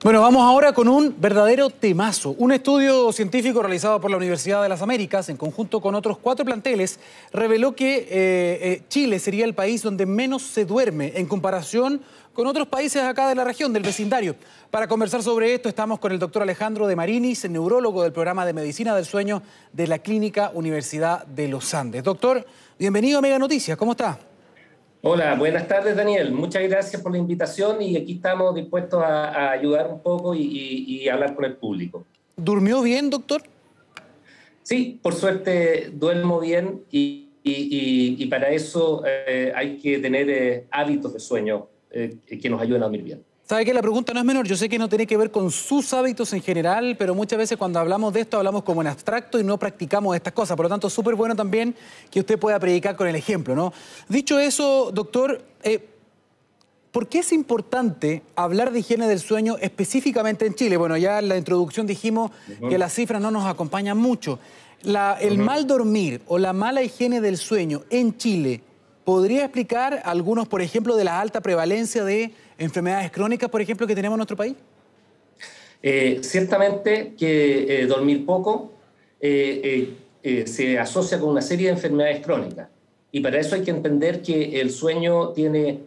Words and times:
Bueno, 0.00 0.20
vamos 0.20 0.42
ahora 0.42 0.72
con 0.72 0.86
un 0.86 1.12
verdadero 1.18 1.70
temazo. 1.70 2.36
Un 2.38 2.52
estudio 2.52 3.10
científico 3.10 3.60
realizado 3.62 4.00
por 4.00 4.12
la 4.12 4.16
Universidad 4.16 4.62
de 4.62 4.68
las 4.68 4.80
Américas, 4.80 5.28
en 5.28 5.36
conjunto 5.36 5.80
con 5.80 5.96
otros 5.96 6.18
cuatro 6.18 6.44
planteles, 6.44 7.00
reveló 7.32 7.74
que 7.74 7.96
eh, 7.96 8.06
eh, 8.08 8.82
Chile 8.88 9.18
sería 9.18 9.44
el 9.44 9.54
país 9.54 9.82
donde 9.82 10.06
menos 10.06 10.42
se 10.42 10.64
duerme 10.64 11.14
en 11.16 11.26
comparación 11.26 12.00
con 12.32 12.46
otros 12.46 12.68
países 12.68 13.02
acá 13.02 13.28
de 13.28 13.34
la 13.34 13.42
región, 13.42 13.72
del 13.72 13.82
vecindario. 13.82 14.36
Para 14.70 14.86
conversar 14.86 15.20
sobre 15.24 15.52
esto 15.52 15.68
estamos 15.68 15.98
con 15.98 16.12
el 16.12 16.20
doctor 16.20 16.42
Alejandro 16.42 16.86
de 16.86 16.94
Marinis, 16.94 17.50
neurólogo 17.50 18.04
del 18.04 18.12
programa 18.12 18.46
de 18.46 18.52
Medicina 18.52 18.94
del 18.94 19.04
Sueño 19.04 19.42
de 19.72 19.88
la 19.88 19.98
Clínica 19.98 20.52
Universidad 20.54 21.26
de 21.26 21.48
los 21.48 21.74
Andes. 21.74 22.04
Doctor, 22.04 22.46
bienvenido 22.78 23.18
a 23.18 23.22
Mega 23.22 23.40
Noticias, 23.40 23.76
¿cómo 23.76 23.92
está? 23.92 24.16
Hola, 25.00 25.36
buenas 25.36 25.68
tardes 25.68 25.94
Daniel. 25.94 26.32
Muchas 26.32 26.62
gracias 26.64 27.00
por 27.00 27.12
la 27.12 27.18
invitación 27.18 27.80
y 27.80 27.96
aquí 27.96 28.14
estamos 28.14 28.52
dispuestos 28.52 29.00
a, 29.00 29.52
ayudar 29.52 29.86
un 29.92 30.02
poco 30.02 30.34
y, 30.34 31.08
hablar 31.08 31.36
con 31.36 31.44
el 31.44 31.54
público. 31.56 32.04
¿Durmió 32.36 32.82
bien, 32.82 33.08
doctor? 33.08 33.42
Sí, 34.64 34.98
por 35.00 35.14
suerte 35.14 35.90
duermo 35.92 36.40
bien 36.40 36.82
y, 36.90 38.26
para 38.28 38.50
eso 38.50 39.02
eh, 39.06 39.52
hay 39.54 39.78
que 39.78 39.98
tener 40.00 40.28
eh, 40.28 40.66
hábitos 40.70 41.14
de 41.14 41.20
sueño 41.20 41.68
eh, 41.90 42.16
que 42.42 42.50
nos 42.50 42.60
ayuden 42.60 42.82
a 42.82 42.86
dormir 42.86 43.04
bien. 43.04 43.24
¿Sabe 43.48 43.64
que 43.64 43.72
la 43.72 43.80
pregunta 43.80 44.12
no 44.12 44.20
es 44.20 44.26
menor? 44.26 44.46
Yo 44.46 44.58
sé 44.58 44.68
que 44.68 44.78
no 44.78 44.90
tiene 44.90 45.06
que 45.06 45.16
ver 45.16 45.30
con 45.30 45.50
sus 45.50 45.94
hábitos 45.94 46.34
en 46.34 46.42
general, 46.42 46.96
pero 46.98 47.14
muchas 47.14 47.38
veces 47.38 47.56
cuando 47.56 47.78
hablamos 47.78 48.12
de 48.12 48.20
esto 48.20 48.36
hablamos 48.36 48.62
como 48.62 48.82
en 48.82 48.88
abstracto 48.88 49.40
y 49.40 49.42
no 49.42 49.56
practicamos 49.56 50.14
estas 50.14 50.34
cosas. 50.34 50.54
Por 50.54 50.66
lo 50.66 50.68
tanto, 50.68 50.90
súper 50.90 51.14
bueno 51.14 51.34
también 51.34 51.74
que 52.10 52.20
usted 52.20 52.38
pueda 52.38 52.58
predicar 52.58 52.94
con 52.94 53.08
el 53.08 53.16
ejemplo, 53.16 53.56
¿no? 53.56 53.72
Dicho 54.06 54.38
eso, 54.38 54.90
doctor, 54.92 55.42
eh, 55.62 55.82
¿por 56.92 57.08
qué 57.08 57.20
es 57.20 57.32
importante 57.32 58.20
hablar 58.36 58.70
de 58.70 58.80
higiene 58.80 59.08
del 59.08 59.18
sueño 59.18 59.56
específicamente 59.62 60.44
en 60.44 60.54
Chile? 60.54 60.76
Bueno, 60.76 60.98
ya 60.98 61.18
en 61.18 61.30
la 61.30 61.38
introducción 61.38 61.86
dijimos 61.86 62.30
que 62.68 62.76
las 62.76 62.92
cifras 62.92 63.22
no 63.22 63.30
nos 63.30 63.46
acompañan 63.46 63.96
mucho. 63.96 64.38
el 64.82 65.38
mal 65.38 65.66
dormir 65.66 66.20
o 66.26 66.36
la 66.36 66.52
mala 66.52 66.82
higiene 66.82 67.22
del 67.22 67.38
sueño 67.38 67.84
en 67.88 68.18
Chile, 68.18 68.60
¿podría 69.08 69.44
explicar 69.44 70.02
algunos, 70.04 70.48
por 70.48 70.60
ejemplo, 70.60 70.94
de 70.94 71.02
la 71.02 71.18
alta 71.18 71.40
prevalencia 71.40 72.04
de 72.04 72.30
enfermedades 72.58 73.10
crónicas, 73.10 73.48
por 73.48 73.62
ejemplo, 73.62 73.86
que 73.86 73.94
tenemos 73.94 74.16
en 74.16 74.18
nuestro 74.18 74.36
país? 74.36 74.54
Eh, 75.82 76.18
ciertamente 76.20 77.14
que 77.16 77.84
eh, 77.84 77.86
dormir 77.86 78.26
poco 78.26 78.74
eh, 79.18 79.94
se 80.44 80.78
asocia 80.78 81.18
con 81.18 81.30
una 81.30 81.40
serie 81.40 81.68
de 81.68 81.72
enfermedades 81.72 82.20
crónicas. 82.22 82.68
Y 83.10 83.20
para 83.20 83.40
eso 83.40 83.54
hay 83.54 83.62
que 83.62 83.70
entender 83.70 84.20
que 84.20 84.60
el 84.60 84.70
sueño 84.70 85.30
tiene 85.30 85.84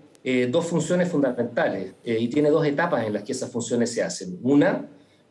dos 0.49 0.65
funciones 0.65 1.07
fundamentales 1.07 1.93
y 2.03 2.27
tiene 2.27 2.49
dos 2.49 2.65
etapas 2.65 3.05
en 3.05 3.13
las 3.13 3.21
que 3.21 3.33
esas 3.33 3.51
funciones 3.51 3.93
se 3.93 4.01
hacen. 4.01 4.39
Una, 4.41 4.87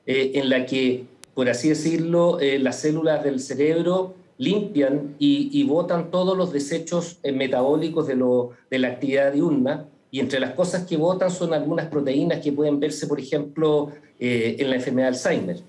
en 0.07 0.49
la 0.49 0.65
que, 0.65 1.07
por 1.35 1.49
así 1.49 1.71
decirlo, 1.71 2.39
las 2.41 2.79
células 2.79 3.25
del 3.25 3.41
cerebro 3.41 4.15
limpian 4.41 5.17
y, 5.19 5.63
botan 5.65 6.11
todos 6.11 6.37
los 6.37 6.51
desechos 6.51 7.19
metabólicos 7.23 8.07
de, 8.07 8.17
lo, 8.17 8.53
de 8.71 8.79
la 8.79 8.89
actividad 8.89 9.35
diurna 9.35 9.87
y 10.11 10.19
entre 10.19 10.41
las 10.41 10.55
cosas 10.55 10.87
que 10.87 10.97
votan 10.97 11.31
son 11.31 11.53
algunas 11.53 11.89
proteínas 11.89 12.41
que 12.41 12.51
pueden 12.51 12.81
verse, 12.81 13.07
por 13.07 13.21
ejemplo, 13.21 13.91
eh, 14.19 14.57
en 14.59 14.71
la 14.71 14.77
enfermedad 14.77 15.11
de 15.11 15.17
Alzheimer. 15.17 15.61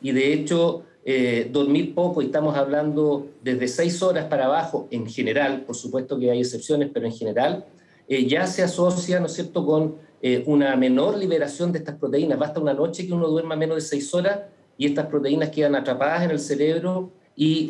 Y 0.00 0.12
de 0.12 0.32
hecho, 0.32 0.84
eh, 1.04 1.50
dormir 1.52 1.92
poco, 1.92 2.22
y 2.22 2.26
estamos 2.26 2.56
hablando 2.56 3.26
desde 3.42 3.66
seis 3.66 4.00
horas 4.00 4.26
para 4.26 4.46
abajo, 4.46 4.86
en 4.92 5.08
general, 5.08 5.62
por 5.62 5.74
supuesto 5.74 6.16
que 6.16 6.30
hay 6.30 6.38
excepciones, 6.38 6.88
pero 6.94 7.06
en 7.06 7.12
general, 7.12 7.66
eh, 8.08 8.26
ya 8.28 8.46
se 8.46 8.62
asocia, 8.62 9.18
¿no 9.18 9.26
es 9.26 9.32
cierto?, 9.32 9.66
con 9.66 10.08
una 10.44 10.76
menor 10.76 11.16
liberación 11.16 11.72
de 11.72 11.78
estas 11.78 11.96
proteínas. 11.96 12.38
Basta 12.38 12.60
una 12.60 12.74
noche 12.74 13.06
que 13.06 13.12
uno 13.14 13.26
duerma 13.26 13.56
menos 13.56 13.76
de 13.76 13.80
seis 13.80 14.12
horas 14.12 14.40
y 14.76 14.84
estas 14.84 15.06
proteínas 15.06 15.48
quedan 15.48 15.74
atrapadas 15.74 16.24
en 16.24 16.30
el 16.30 16.38
cerebro 16.38 17.10
y 17.42 17.68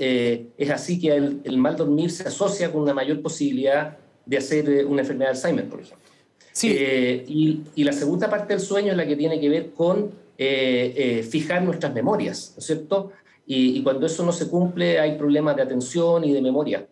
es 0.59 0.71
así 0.71 0.99
que 0.99 1.15
el, 1.15 1.41
el 1.45 1.57
mal 1.57 1.77
dormir 1.77 2.11
se 2.11 2.27
asocia 2.27 2.73
con 2.73 2.83
una 2.83 2.93
mayor 2.93 3.23
posibilidad 3.23 3.97
de 4.27 4.37
hacer 4.37 4.87
una 4.87 5.03
enfermedad 5.03 5.31
de 5.31 5.37
Alzheimer, 5.37 5.69
por 5.69 5.81
ejemplo. 5.81 6.01
Sí. 6.53 6.75
Eh, 6.79 7.25
y, 7.27 7.85
la 7.85 7.93
segunda 7.93 8.29
parte 8.29 8.53
del 8.53 8.61
sueño 8.61 8.93
es 8.93 8.97
la 8.97 9.07
que 9.07 9.17
tiene 9.17 9.41
que 9.41 9.49
ver 9.49 9.71
con 9.73 10.11
eh, 10.39 10.95
eh, 10.97 11.23
fijar 11.23 11.63
nuestras 11.63 11.93
memorias, 11.95 12.53
¿no 12.55 12.61
es 12.61 12.67
cierto? 12.67 13.13
Y, 13.47 13.83
cuando 13.83 14.07
eso 14.07 14.25
no 14.25 14.33
se 14.33 14.49
cumple 14.49 15.01
hay 15.01 15.17
problemas 15.17 15.57
de 15.57 15.63
atención 15.63 16.25
y 16.25 16.33
de 16.33 16.43
memoria. 16.43 16.87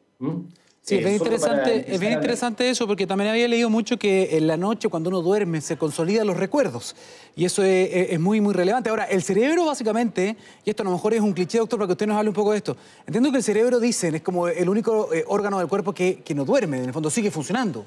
Sí, 0.88 0.94
es 0.94 1.04
bien, 1.04 1.16
interesante, 1.16 1.84
es 1.86 2.00
bien 2.00 2.12
interesante 2.14 2.70
eso, 2.70 2.86
porque 2.86 3.06
también 3.06 3.28
había 3.28 3.46
leído 3.46 3.68
mucho 3.68 3.98
que 3.98 4.38
en 4.38 4.46
la 4.46 4.56
noche, 4.56 4.88
cuando 4.88 5.10
uno 5.10 5.20
duerme, 5.20 5.60
se 5.60 5.76
consolidan 5.76 6.26
los 6.26 6.38
recuerdos. 6.38 6.96
Y 7.36 7.44
eso 7.44 7.62
es, 7.62 8.18
muy, 8.18 8.40
muy 8.40 8.54
relevante. 8.54 8.88
Ahora, 8.88 9.04
el 9.04 9.22
cerebro, 9.22 9.66
básicamente, 9.66 10.34
y 10.64 10.70
esto 10.70 10.82
a 10.82 10.86
lo 10.86 10.92
mejor 10.92 11.12
es 11.12 11.20
un 11.20 11.34
cliché, 11.34 11.58
doctor, 11.58 11.78
para 11.78 11.88
que 11.88 11.92
usted 11.92 12.06
nos 12.06 12.16
hable 12.16 12.30
un 12.30 12.34
poco 12.34 12.52
de 12.52 12.56
esto. 12.56 12.74
Entiendo 13.06 13.30
que 13.30 13.36
el 13.36 13.42
cerebro, 13.42 13.78
dicen, 13.80 14.14
es 14.14 14.22
como 14.22 14.48
el 14.48 14.66
único 14.66 15.10
órgano 15.26 15.58
del 15.58 15.68
cuerpo 15.68 15.92
que, 15.92 16.22
que 16.24 16.34
no 16.34 16.46
duerme, 16.46 16.78
en 16.78 16.86
el 16.86 16.92
fondo 16.94 17.10
sigue 17.10 17.30
funcionando. 17.30 17.84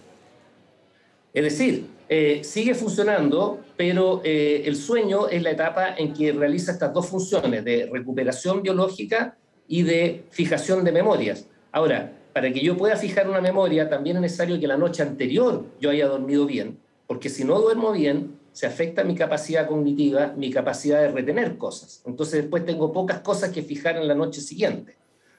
Es 1.33 1.43
decir, 1.43 1.87
eh, 2.07 2.41
sigue 2.43 2.75
funcionando, 2.75 3.61
pero 3.77 4.21
eh, 4.23 4.61
el 4.65 4.75
sueño 4.75 5.27
es 5.27 5.41
la 5.41 5.49
etapa 5.49 5.95
en 5.95 6.13
que 6.13 6.33
realiza 6.33 6.73
estas 6.73 6.93
dos 6.93 7.07
funciones 7.07 7.63
de 7.63 7.89
recuperación 7.91 8.61
biológica 8.61 9.37
y 9.67 9.81
de 9.83 10.25
fijación 10.29 10.83
de 10.83 10.91
memorias. 10.91 11.47
Ahora, 11.71 12.11
para 12.33 12.51
que 12.51 12.61
yo 12.61 12.77
pueda 12.77 12.95
fijar 12.95 13.29
una 13.29 13.41
memoria, 13.41 13.89
también 13.89 14.17
es 14.17 14.21
necesario 14.21 14.59
que 14.59 14.67
la 14.67 14.77
noche 14.77 15.03
anterior 15.03 15.65
yo 15.79 15.89
haya 15.89 16.07
dormido 16.07 16.45
bien, 16.45 16.79
porque 17.07 17.29
si 17.29 17.43
no 17.43 17.59
duermo 17.59 17.91
bien, 17.91 18.39
se 18.51 18.67
afecta 18.67 19.03
mi 19.03 19.15
capacidad 19.15 19.67
cognitiva, 19.67 20.33
mi 20.35 20.51
capacidad 20.51 21.01
de 21.01 21.09
retener 21.09 21.57
cosas. 21.57 22.01
Entonces 22.05 22.41
después 22.41 22.65
tengo 22.65 22.91
pocas 22.91 23.19
cosas 23.19 23.51
que 23.51 23.61
fijar 23.61 23.97
en 23.97 24.07
la 24.07 24.15
noche 24.15 24.41
siguiente. 24.41 24.95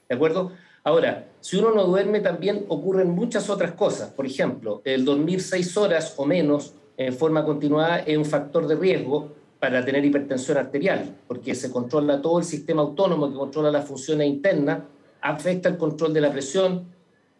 ¿De 0.09 0.15
acuerdo? 0.15 0.51
Ahora, 0.83 1.27
si 1.39 1.57
uno 1.57 1.73
no 1.73 1.85
duerme, 1.85 2.19
también 2.19 2.65
ocurren 2.67 3.09
muchas 3.09 3.49
otras 3.49 3.71
cosas. 3.73 4.09
Por 4.09 4.25
ejemplo, 4.25 4.81
el 4.83 5.05
dormir 5.05 5.41
seis 5.41 5.77
horas 5.77 6.13
o 6.17 6.25
menos 6.25 6.73
en 6.97 7.13
forma 7.13 7.45
continuada 7.45 7.99
es 7.99 8.17
un 8.17 8.25
factor 8.25 8.67
de 8.67 8.75
riesgo 8.75 9.31
para 9.59 9.85
tener 9.85 10.03
hipertensión 10.03 10.57
arterial, 10.57 11.15
porque 11.25 11.55
se 11.55 11.71
controla 11.71 12.21
todo 12.21 12.39
el 12.39 12.43
sistema 12.43 12.81
autónomo 12.81 13.29
que 13.29 13.37
controla 13.37 13.71
las 13.71 13.85
funciones 13.85 14.27
internas, 14.27 14.79
afecta 15.23 15.69
el 15.69 15.77
control 15.77 16.13
de 16.13 16.21
la 16.21 16.31
presión, 16.31 16.85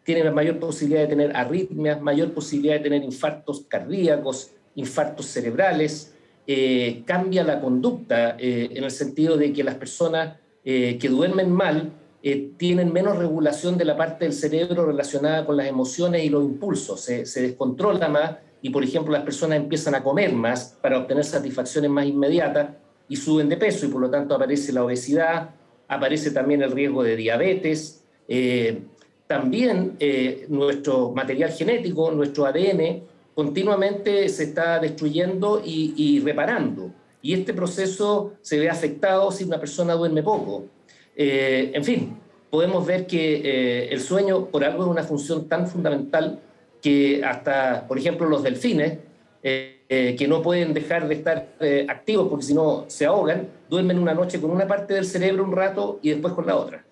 tiene 0.02 0.30
mayor 0.30 0.58
posibilidad 0.58 1.02
de 1.02 1.08
tener 1.08 1.36
arritmias, 1.36 2.00
mayor 2.00 2.32
posibilidad 2.32 2.74
de 2.74 2.80
tener 2.80 3.04
infartos 3.04 3.64
cardíacos, 3.68 4.50
infartos 4.74 5.26
cerebrales, 5.26 6.14
eh, 6.46 7.02
cambia 7.06 7.44
la 7.44 7.60
conducta 7.60 8.36
eh, 8.38 8.68
en 8.72 8.84
el 8.84 8.90
sentido 8.90 9.36
de 9.36 9.52
que 9.52 9.64
las 9.64 9.76
personas 9.76 10.36
eh, 10.64 10.98
que 10.98 11.08
duermen 11.08 11.52
mal 11.52 11.92
eh, 12.22 12.52
tienen 12.56 12.92
menos 12.92 13.18
regulación 13.18 13.76
de 13.76 13.84
la 13.84 13.96
parte 13.96 14.24
del 14.24 14.32
cerebro 14.32 14.86
relacionada 14.86 15.44
con 15.44 15.58
las 15.58 15.66
emociones 15.66 16.24
y 16.24 16.30
los 16.30 16.42
impulsos, 16.42 17.00
se, 17.00 17.26
se 17.26 17.42
descontrola 17.42 18.08
más 18.08 18.36
y, 18.62 18.70
por 18.70 18.82
ejemplo, 18.82 19.12
las 19.12 19.24
personas 19.24 19.58
empiezan 19.58 19.94
a 19.94 20.02
comer 20.02 20.32
más 20.32 20.76
para 20.80 20.98
obtener 20.98 21.24
satisfacciones 21.24 21.90
más 21.90 22.06
inmediatas 22.06 22.70
y 23.08 23.16
suben 23.16 23.50
de 23.50 23.58
peso 23.58 23.84
y 23.84 23.90
por 23.90 24.00
lo 24.00 24.10
tanto 24.10 24.34
aparece 24.34 24.72
la 24.72 24.84
obesidad, 24.84 25.50
aparece 25.88 26.30
también 26.30 26.62
el 26.62 26.72
riesgo 26.72 27.02
de 27.02 27.16
diabetes, 27.16 28.04
eh, 28.28 28.82
también 29.26 29.96
eh, 30.00 30.46
nuestro 30.48 31.10
material 31.12 31.50
genético, 31.50 32.10
nuestro 32.10 32.46
ADN, 32.46 33.02
continuamente 33.34 34.28
se 34.28 34.44
está 34.44 34.78
destruyendo 34.78 35.62
y, 35.64 35.94
y, 35.96 36.20
reparando. 36.20 36.90
Y 37.20 37.34
este 37.34 37.54
proceso 37.54 38.34
se 38.42 38.58
ve 38.58 38.68
afectado 38.68 39.32
si 39.32 39.44
una 39.44 39.58
persona 39.58 39.94
duerme 39.94 40.22
poco. 40.22 40.66
Eh, 41.16 41.70
en 41.74 41.84
fin, 41.84 42.16
podemos 42.50 42.86
ver 42.86 43.06
que 43.06 43.36
eh, 43.36 43.88
el 43.90 44.00
sueño 44.00 44.46
por 44.46 44.64
algo 44.64 44.84
es 44.84 44.88
una 44.88 45.02
función 45.02 45.48
tan 45.48 45.66
fundamental 45.66 46.40
que 46.82 47.22
hasta, 47.24 47.86
por 47.88 47.98
ejemplo, 47.98 48.28
los 48.28 48.42
delfines, 48.42 48.98
eh, 49.42 49.73
que 49.88 50.26
no 50.28 50.42
pueden 50.42 50.74
dejar 50.74 51.06
de 51.06 51.14
estar 51.14 51.48
activos 51.88 52.28
porque 52.28 52.44
si 52.44 52.54
no 52.54 52.84
se 52.88 53.06
ahogan, 53.06 53.48
duermen 53.68 53.98
una 53.98 54.14
noche 54.14 54.40
con 54.40 54.50
una 54.50 54.66
parte 54.66 54.94
del 54.94 55.04
cerebro 55.04 55.44
un 55.44 55.52
rato 55.52 56.00
y 56.02 56.10
después 56.10 56.34
con 56.34 56.46
la 56.46 56.56
otra. 56.56 56.84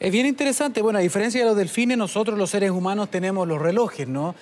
Es 0.00 0.12
bien 0.12 0.26
interesante. 0.26 0.82
Bueno, 0.82 0.98
a 0.98 1.02
diferencia 1.02 1.40
de 1.40 1.46
los 1.46 1.56
delfines, 1.56 1.96
nosotros 1.96 2.38
los 2.38 2.50
seres 2.50 2.70
humanos 2.70 3.10
tenemos 3.10 3.46
los 3.46 3.60
relojes, 3.60 4.08
¿no? 4.08 4.34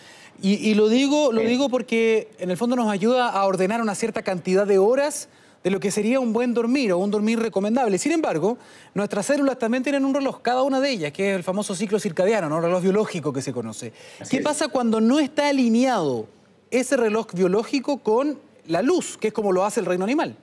Y, 0.45 0.75
lo, 0.75 0.89
digo, 0.89 1.31
lo 1.31 1.41
digo 1.43 1.69
porque 1.69 2.29
en 2.41 2.51
el 2.51 2.57
fondo 2.57 2.75
nos 2.75 2.91
ayuda 2.91 3.29
a 3.29 3.45
ordenar 3.45 3.81
una 3.81 3.95
cierta 3.95 4.23
cantidad 4.23 4.67
de 4.67 4.79
horas 4.79 5.29
de 5.63 5.71
lo 5.71 5.79
que 5.79 5.93
sería 5.93 6.19
un 6.19 6.33
buen 6.33 6.53
dormir 6.53 6.91
o 6.91 6.99
un 6.99 7.13
dormir 7.13 7.39
recomendable. 7.39 7.97
Sin 7.97 8.11
embargo, 8.11 8.59
nuestras 8.93 9.27
células 9.27 9.57
también 9.59 9.85
tienen 9.85 10.05
un 10.05 10.13
reloj, 10.13 10.41
cada 10.43 10.65
una 10.65 10.81
de 10.81 10.91
ellas, 10.91 11.13
que 11.13 11.31
es 11.31 11.37
el 11.37 11.45
famoso 11.45 11.77
ciclo 11.77 12.01
circadiano, 12.01 12.49
¿no? 12.49 12.61
reloj 12.61 12.83
biológico 12.83 13.33
que 13.33 13.41
se 13.41 13.53
conoce. 13.53 13.93
¿Qué 14.29 14.41
pasa 14.41 14.67
cuando 14.67 15.01
no 15.01 15.21
está 15.21 15.47
alineado 15.49 16.27
ese 16.73 16.97
reloj 16.97 17.29
biológico 17.35 17.99
con 17.99 18.39
la 18.67 18.83
luz, 18.83 19.17
que 19.19 19.29
es 19.29 19.35
como 19.35 19.53
lo 19.53 19.65
hace 19.65 19.81
el 19.81 19.87
reino 19.87 20.05
animal? 20.05 20.37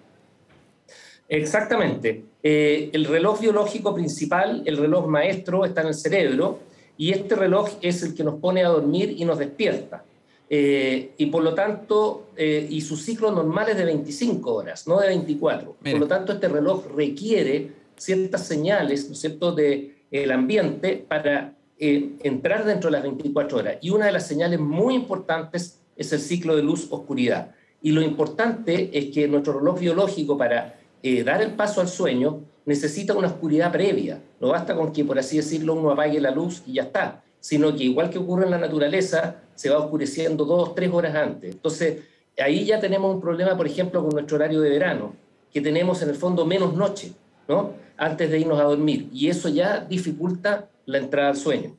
Exactamente. 1.28 2.24
Eh, 2.42 2.90
el 2.94 3.06
reloj 3.06 3.40
biológico 3.40 3.94
principal, 3.94 4.64
el 4.66 4.78
reloj 4.78 5.08
maestro, 5.08 5.66
está 5.66 5.81
en 5.81 5.88
el 5.88 5.94
cerebro 5.94 6.60
y 6.98 7.12
este 7.12 7.36
reloj 7.36 7.70
es 7.81 8.02
el 8.04 8.16
que 8.16 8.24
nos 8.24 8.40
pone 8.40 8.64
a 8.64 8.70
dormir 8.70 9.14
y 9.18 9.26
nos 9.26 9.38
despierta. 9.38 10.04
eh, 10.52 11.12
y 11.16 11.28
por 11.28 11.44
lo 11.44 11.54
tanto, 11.54 12.30
eh, 12.36 12.66
y 12.68 12.82
su 12.82 12.98
ciclo 12.98 13.32
normal 13.32 13.70
es 13.70 13.78
de 13.78 13.86
25 13.86 14.52
horas, 14.52 14.88
no 14.88 15.00
de 15.00 15.10
24. 15.10 15.75
Por 15.75 16.00
lo 16.00 16.08
tanto, 16.08 16.34
este 16.34 16.48
reloj 16.48 16.88
requiere 16.96 17.70
ciertas 17.96 18.48
señales, 18.48 19.06
¿no 19.06 19.14
es 19.14 19.20
cierto?, 19.20 19.52
del 19.52 19.94
el 20.10 20.32
ambiente 20.32 21.06
para 21.08 21.54
entrar 21.78 22.66
dentro 22.66 22.90
de 22.90 22.94
las 22.94 23.04
24 23.04 23.60
horas. 23.60 23.78
Y 23.82 23.92
una 23.92 24.08
de 24.08 24.12
las 24.12 24.25
señales 24.28 24.60
muy 24.60 24.96
importantes 24.96 25.80
es 26.00 26.12
el 26.13 26.19
ciclo 26.19 26.56
de 26.56 26.63
luz-oscuridad. 26.63 27.51
Y 27.81 27.92
lo 27.92 28.01
importante 28.01 28.90
es 28.92 29.13
que 29.13 29.28
nuestro 29.28 29.60
reloj 29.60 29.80
biológico 29.80 30.38
para 30.38 30.80
dar 31.24 31.42
el 31.42 31.51
paso 31.51 31.81
al 31.81 31.88
sueño 31.88 32.42
necesita 32.66 33.13
una 33.13 33.28
oscuridad 33.28 33.72
previa. 33.72 34.22
No 34.40 34.50
basta 34.50 34.75
con 34.75 34.92
que, 34.92 35.06
por 35.06 35.19
así 35.19 35.38
decirlo, 35.38 35.75
uno 35.75 35.92
apague 35.92 36.19
la 36.19 36.31
luz 36.31 36.63
y 36.66 36.74
ya 36.74 36.84
está, 36.84 37.22
sino 37.40 37.75
que 37.75 37.84
igual 37.84 38.10
que 38.10 38.18
ocurre 38.18 38.46
en 38.46 38.51
la 38.51 38.57
naturaleza, 38.57 39.38
se 39.56 39.69
va 39.69 39.78
oscureciendo 39.78 40.46
dos, 40.46 40.75
tres 40.75 40.90
horas 40.92 41.16
antes. 41.16 41.54
Entonces, 41.54 42.04
ahí 42.38 42.66
ya 42.66 42.80
tenemos 42.80 43.13
un 43.13 43.22
problema, 43.22 43.57
por 43.57 43.68
ejemplo, 43.68 44.01
con 44.01 44.12
nuestro 44.12 44.38
horario 44.38 44.62
de 44.62 44.69
verano, 44.69 45.13
que 45.51 45.62
tenemos 45.62 46.01
en 46.01 46.10
el 46.10 46.16
fondo 46.16 46.46
menos 46.46 46.74
noche, 46.75 47.12
¿no? 47.48 47.74
Antes 47.98 48.30
de 48.30 48.40
irnos 48.40 48.60
a 48.60 48.63
dormir. 48.63 49.10
Y 49.12 49.28
eso 49.28 49.50
ya 49.50 49.80
dificulta 49.80 50.69
la 50.86 51.00
entrada 51.00 51.30
al 51.30 51.38
sueño. 51.38 51.75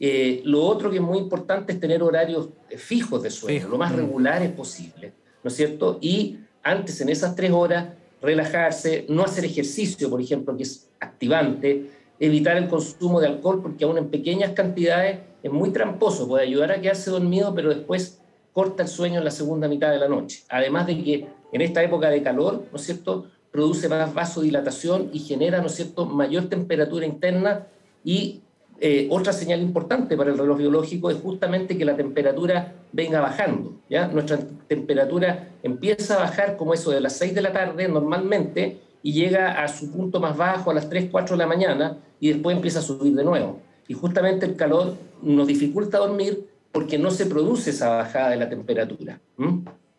Eh, 0.00 0.42
lo 0.44 0.62
otro 0.62 0.90
que 0.90 0.96
es 0.96 1.02
muy 1.02 1.18
importante 1.18 1.72
es 1.72 1.80
tener 1.80 2.02
horarios 2.02 2.48
fijos 2.76 3.22
de 3.22 3.30
sueño, 3.30 3.68
lo 3.68 3.78
más 3.78 3.92
mm. 3.92 3.96
regulares 3.96 4.50
posible, 4.52 5.12
¿no 5.42 5.48
es 5.48 5.56
cierto? 5.56 5.98
Y 6.00 6.38
antes, 6.62 7.00
en 7.00 7.10
esas 7.10 7.36
tres 7.36 7.52
horas, 7.52 7.88
relajarse, 8.20 9.06
no 9.08 9.22
hacer 9.22 9.44
ejercicio, 9.44 10.10
por 10.10 10.20
ejemplo, 10.20 10.56
que 10.56 10.64
es 10.64 10.88
activante, 10.98 11.90
evitar 12.18 12.56
el 12.56 12.68
consumo 12.68 13.20
de 13.20 13.28
alcohol, 13.28 13.60
porque 13.62 13.84
aún 13.84 13.98
en 13.98 14.08
pequeñas 14.08 14.52
cantidades 14.52 15.18
es 15.42 15.52
muy 15.52 15.70
tramposo, 15.70 16.26
puede 16.26 16.44
ayudar 16.44 16.72
a 16.72 16.80
quedarse 16.80 17.10
dormido, 17.10 17.54
pero 17.54 17.68
después 17.68 18.18
corta 18.52 18.84
el 18.84 18.88
sueño 18.88 19.18
en 19.18 19.24
la 19.24 19.30
segunda 19.30 19.68
mitad 19.68 19.90
de 19.90 19.98
la 19.98 20.08
noche. 20.08 20.42
Además 20.48 20.86
de 20.86 21.02
que 21.02 21.26
en 21.52 21.60
esta 21.60 21.82
época 21.82 22.08
de 22.08 22.22
calor, 22.22 22.64
¿no 22.70 22.76
es 22.76 22.84
cierto?, 22.84 23.26
produce 23.50 23.88
más 23.88 24.12
vasodilatación 24.12 25.10
y 25.12 25.20
genera, 25.20 25.60
¿no 25.60 25.66
es 25.66 25.74
cierto?, 25.74 26.06
mayor 26.06 26.48
temperatura 26.48 27.06
interna 27.06 27.66
y 28.02 28.40
eh, 28.80 29.06
otra 29.10 29.32
señal 29.32 29.60
importante 29.60 30.16
para 30.16 30.30
el 30.30 30.38
reloj 30.38 30.58
biológico 30.58 31.10
es 31.10 31.16
justamente 31.18 31.78
que 31.78 31.84
la 31.84 31.96
temperatura 31.96 32.74
venga 32.92 33.20
bajando. 33.20 33.74
¿ya? 33.88 34.08
Nuestra 34.08 34.38
temperatura 34.66 35.48
empieza 35.62 36.14
a 36.14 36.18
bajar 36.20 36.56
como 36.56 36.74
eso 36.74 36.90
de 36.90 37.00
las 37.00 37.16
6 37.16 37.34
de 37.34 37.42
la 37.42 37.52
tarde 37.52 37.88
normalmente 37.88 38.80
y 39.02 39.12
llega 39.12 39.62
a 39.62 39.68
su 39.68 39.92
punto 39.92 40.18
más 40.18 40.36
bajo 40.36 40.70
a 40.70 40.74
las 40.74 40.88
3, 40.88 41.08
4 41.10 41.36
de 41.36 41.38
la 41.38 41.46
mañana 41.46 41.98
y 42.20 42.32
después 42.32 42.56
empieza 42.56 42.80
a 42.80 42.82
subir 42.82 43.14
de 43.14 43.24
nuevo. 43.24 43.60
Y 43.86 43.94
justamente 43.94 44.46
el 44.46 44.56
calor 44.56 44.94
nos 45.22 45.46
dificulta 45.46 45.98
dormir 45.98 46.46
porque 46.72 46.98
no 46.98 47.10
se 47.10 47.26
produce 47.26 47.70
esa 47.70 47.90
bajada 47.90 48.30
de 48.30 48.36
la 48.36 48.48
temperatura. 48.48 49.20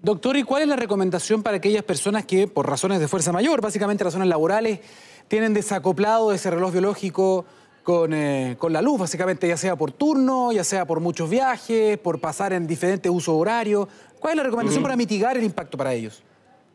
Doctor, 0.01 0.37
¿y 0.37 0.43
cuál 0.43 0.63
es 0.63 0.67
la 0.67 0.75
recomendación 0.75 1.41
para 1.41 1.57
aquellas 1.57 1.83
personas 1.83 2.25
que, 2.25 2.47
por 2.47 2.67
razones 2.67 2.99
de 2.99 3.07
fuerza 3.07 3.31
mayor, 3.31 3.61
básicamente 3.61 4.03
razones 4.03 4.27
laborales, 4.27 4.79
tienen 5.27 5.53
desacoplado 5.53 6.33
ese 6.33 6.51
reloj 6.51 6.73
biológico 6.73 7.45
con, 7.85 8.15
eh, 8.15 8.55
con, 8.57 8.73
la 8.73 8.81
luz, 8.81 8.99
básicamente, 8.99 9.47
ya 9.47 9.57
sea 9.57 9.75
por 9.75 9.91
turno, 9.91 10.51
ya 10.51 10.63
sea 10.63 10.85
por 10.85 10.99
muchos 10.99 11.29
viajes, 11.29 11.99
por 11.99 12.19
pasar 12.19 12.51
en 12.51 12.65
diferentes 12.65 13.11
usos 13.11 13.35
horarios? 13.35 13.87
¿Cuál 14.19 14.33
es 14.33 14.37
la 14.37 14.43
recomendación 14.43 14.81
para 14.81 14.95
mitigar 14.95 15.37
el 15.37 15.43
impacto 15.43 15.77
para 15.77 15.93
ellos? 15.93 16.23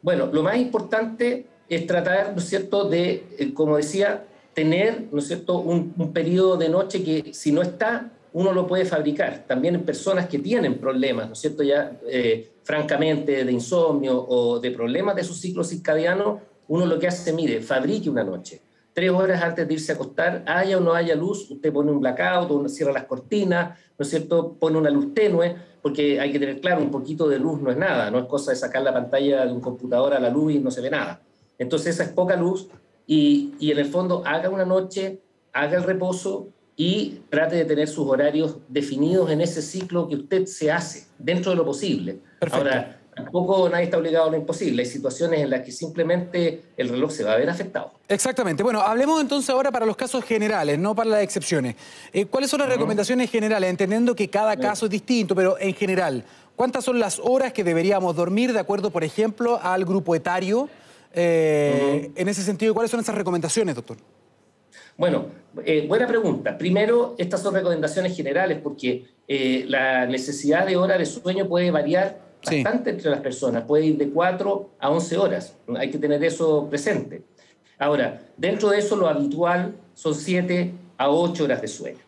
Bueno, 0.03 0.27
lo 0.33 0.45
más 0.45 0.57
importante 0.57 1.47
es 1.69 1.85
tratar, 1.85 2.31
¿no 2.33 2.39
es 2.39 2.49
cierto?, 2.49 2.89
de, 2.89 3.27
eh, 3.37 3.53
como 3.53 3.77
decía, 3.77 4.25
tener, 4.55 5.09
¿no 5.11 5.19
es 5.19 5.27
cierto?, 5.27 5.59
un, 5.59 6.13
periodo 6.13 6.57
de 6.57 6.69
noche 6.69 7.03
que 7.03 7.35
si 7.35 7.51
no 7.51 7.61
está, 7.61 8.13
uno 8.33 8.53
lo 8.53 8.69
puede 8.69 8.85
fabricar. 8.85 9.47
También 9.49 9.75
en 9.75 9.83
personas 9.83 10.29
que 10.29 10.39
tienen 10.39 10.79
problemas, 10.79 11.27
¿no 11.27 11.33
es 11.33 11.41
cierto?, 11.41 11.65
ya 11.65 11.99
eh, 12.09 12.53
francamente 12.63 13.45
de 13.45 13.51
insomnio 13.51 14.25
o 14.29 14.61
de 14.61 14.71
problemas 14.71 15.17
de 15.17 15.25
su 15.25 15.35
ciclo 15.35 15.65
circadiano, 15.65 16.41
uno 16.69 16.87
lo 16.87 17.01
que 17.01 17.09
hace, 17.09 17.33
mire, 17.33 17.61
fabrique 17.63 18.09
una 18.09 18.23
noche. 18.23 18.61
Tres 19.01 19.13
horas 19.13 19.43
antes 19.43 19.67
de 19.67 19.73
irse 19.73 19.93
a 19.93 19.95
acostar, 19.95 20.45
haya 20.47 20.77
o 20.77 20.81
no 20.81 20.93
haya 20.93 21.15
luz, 21.15 21.51
usted 21.51 21.73
pone 21.73 21.91
un 21.91 22.01
blackout, 22.01 22.51
uno 22.51 22.69
cierra 22.69 22.93
las 22.93 23.05
cortinas, 23.05 23.79
¿no 23.97 24.03
es 24.03 24.11
cierto?, 24.11 24.59
pone 24.61 24.77
una 24.77 24.91
luz 24.91 25.15
tenue, 25.15 25.57
porque 25.81 26.21
hay 26.21 26.31
que 26.31 26.39
tener 26.39 26.61
claro, 26.61 26.83
un 26.83 26.91
poquito 26.91 27.27
de 27.27 27.39
luz 27.39 27.63
no 27.63 27.71
es 27.71 27.79
nada, 27.79 28.11
no 28.11 28.19
es 28.19 28.27
cosa 28.27 28.51
de 28.51 28.59
sacar 28.59 28.83
la 28.83 28.93
pantalla 28.93 29.47
de 29.47 29.53
un 29.55 29.63
computador 29.63 30.13
a 30.13 30.21
la 30.21 30.29
luz 30.29 30.53
y 30.53 30.59
no 30.59 30.71
se 30.71 30.83
ve 30.83 30.91
nada. 30.91 31.23
Entonces 31.59 31.95
esa 31.95 32.03
es 32.03 32.11
poca 32.11 32.37
luz 32.37 32.69
y, 33.07 33.55
y 33.59 33.71
en 33.71 33.79
el 33.79 33.87
fondo 33.87 34.23
haga 34.27 34.51
una 34.51 34.67
noche, 34.67 35.23
haga 35.55 35.79
el 35.79 35.85
reposo 35.85 36.49
y 36.77 37.23
trate 37.31 37.57
de 37.57 37.65
tener 37.65 37.89
sus 37.89 38.07
horarios 38.07 38.59
definidos 38.69 39.31
en 39.31 39.41
ese 39.41 39.63
ciclo 39.63 40.09
que 40.09 40.17
usted 40.17 40.45
se 40.45 40.71
hace, 40.71 41.07
dentro 41.19 41.53
de 41.53 41.57
lo 41.57 41.65
posible. 41.65 42.19
Ahora, 42.53 43.00
tampoco 43.15 43.69
nadie 43.69 43.85
está 43.85 43.99
obligado 43.99 44.29
a 44.29 44.31
lo 44.31 44.37
imposible. 44.37 44.83
Hay 44.83 44.89
situaciones 44.89 45.41
en 45.41 45.51
las 45.51 45.63
que 45.63 45.73
simplemente 45.73 46.63
el 46.77 46.89
reloj 46.89 47.11
se 47.11 47.25
va 47.25 47.33
a 47.33 47.37
ver 47.37 47.51
afectado. 47.51 47.93
Exactamente. 48.09 48.63
Bueno, 48.63 48.81
hablemos 48.81 49.21
entonces 49.21 49.51
ahora 49.51 49.71
para 49.71 49.87
los 49.87 49.97
casos 49.97 50.25
generales, 50.25 50.79
no 50.79 50.95
para 50.95 51.11
las 51.11 51.23
excepciones. 51.23 51.77
Eh, 52.13 52.27
¿Cuáles 52.27 52.51
son 52.51 52.61
las 52.61 52.69
recomendaciones 52.69 53.31
generales? 53.31 53.71
Entendiendo 53.71 54.15
que 54.15 54.29
cada 54.29 54.57
caso 54.57 54.87
es 54.87 54.91
distinto, 54.91 55.35
pero 55.35 55.59
en 55.59 55.75
general, 55.75 56.25
¿cuántas 56.57 56.85
son 56.85 56.99
las 56.99 57.21
horas 57.23 57.53
que 57.53 57.65
deberíamos 57.65 58.17
dormir 58.17 58.53
de 58.53 58.61
acuerdo, 58.61 58.91
por 58.91 59.05
ejemplo, 59.05 59.59
al 59.63 59.85
grupo 59.85 60.15
etario? 60.15 60.69
Eh, 61.13 62.13
en 62.15 62.29
ese 62.29 62.43
sentido, 62.43 62.73
¿cuáles 62.75 62.91
son 62.91 63.01
esas 63.01 63.15
recomendaciones, 63.15 63.75
doctor? 63.75 63.97
Bueno, 64.97 65.27
eh, 65.65 65.87
buena 65.89 66.07
pregunta. 66.07 66.57
Primero, 66.59 67.15
estas 67.19 67.43
son 67.43 67.55
recomendaciones 67.55 68.15
generales 68.15 68.59
porque 68.63 69.07
la 69.67 70.07
necesidad 70.07 70.67
de 70.67 70.77
hora 70.77 70.99
de 70.99 71.07
sueño 71.07 71.47
puede 71.47 71.71
variar 71.71 72.30
bastante 72.45 72.91
entre 72.91 73.11
las 73.11 73.21
personas, 73.21 73.65
puede 73.65 73.87
ir 73.87 73.99
de 73.99 74.11
4 74.11 74.71
a 74.79 74.91
11 74.91 75.19
horas. 75.19 75.57
Hay 75.77 75.91
que 75.91 75.99
tener 75.99 76.23
eso 76.25 76.69
presente. 76.69 77.23
Ahora, 77.79 78.23
dentro 78.37 78.71
de 78.71 78.79
eso 78.79 78.97
lo 78.97 79.09
habitual 79.09 79.75
son 79.95 80.15
7 80.15 80.73
a 80.99 81.11
8 81.11 81.45
horas 81.45 81.63
de 81.63 81.69
sueño. 81.69 82.01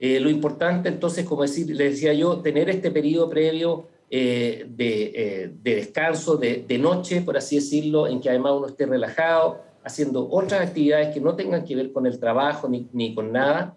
lo 0.00 0.30
importante 0.30 0.88
entonces, 0.88 1.24
como 1.24 1.42
decir, 1.42 1.68
les 1.68 1.92
decía 1.92 2.12
yo, 2.12 2.38
tener 2.38 2.68
este 2.70 2.90
periodo 2.90 3.28
previo 3.28 3.86
eh, 4.12 4.66
eh, 4.76 5.52
de, 5.62 5.74
descanso, 5.76 6.36
de, 6.36 6.78
noche, 6.78 7.20
por 7.20 7.36
así 7.36 7.56
decirlo, 7.56 8.08
en 8.08 8.20
que 8.20 8.28
además 8.28 8.54
uno 8.56 8.66
esté 8.66 8.84
relajado, 8.84 9.62
haciendo 9.84 10.28
otras 10.28 10.62
actividades 10.62 11.14
que 11.14 11.20
no 11.20 11.36
tengan 11.36 11.64
que 11.64 11.76
ver 11.76 11.92
con 11.92 12.06
el 12.06 12.18
trabajo 12.18 12.68
ni, 12.68 13.14
con 13.14 13.30
nada, 13.30 13.76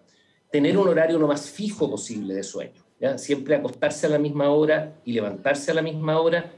tener 0.50 0.76
un 0.76 0.88
horario 0.88 1.20
lo 1.20 1.28
más 1.28 1.48
fijo 1.48 1.88
posible 1.88 2.34
de 2.34 2.42
sueño. 2.42 2.83
Siempre 3.16 3.56
acostarse 3.56 4.06
a 4.06 4.10
la 4.10 4.18
misma 4.18 4.48
hora 4.50 4.94
y 5.04 5.12
levantarse 5.12 5.70
a 5.70 5.74
la 5.74 5.82
misma 5.82 6.20
hora, 6.20 6.50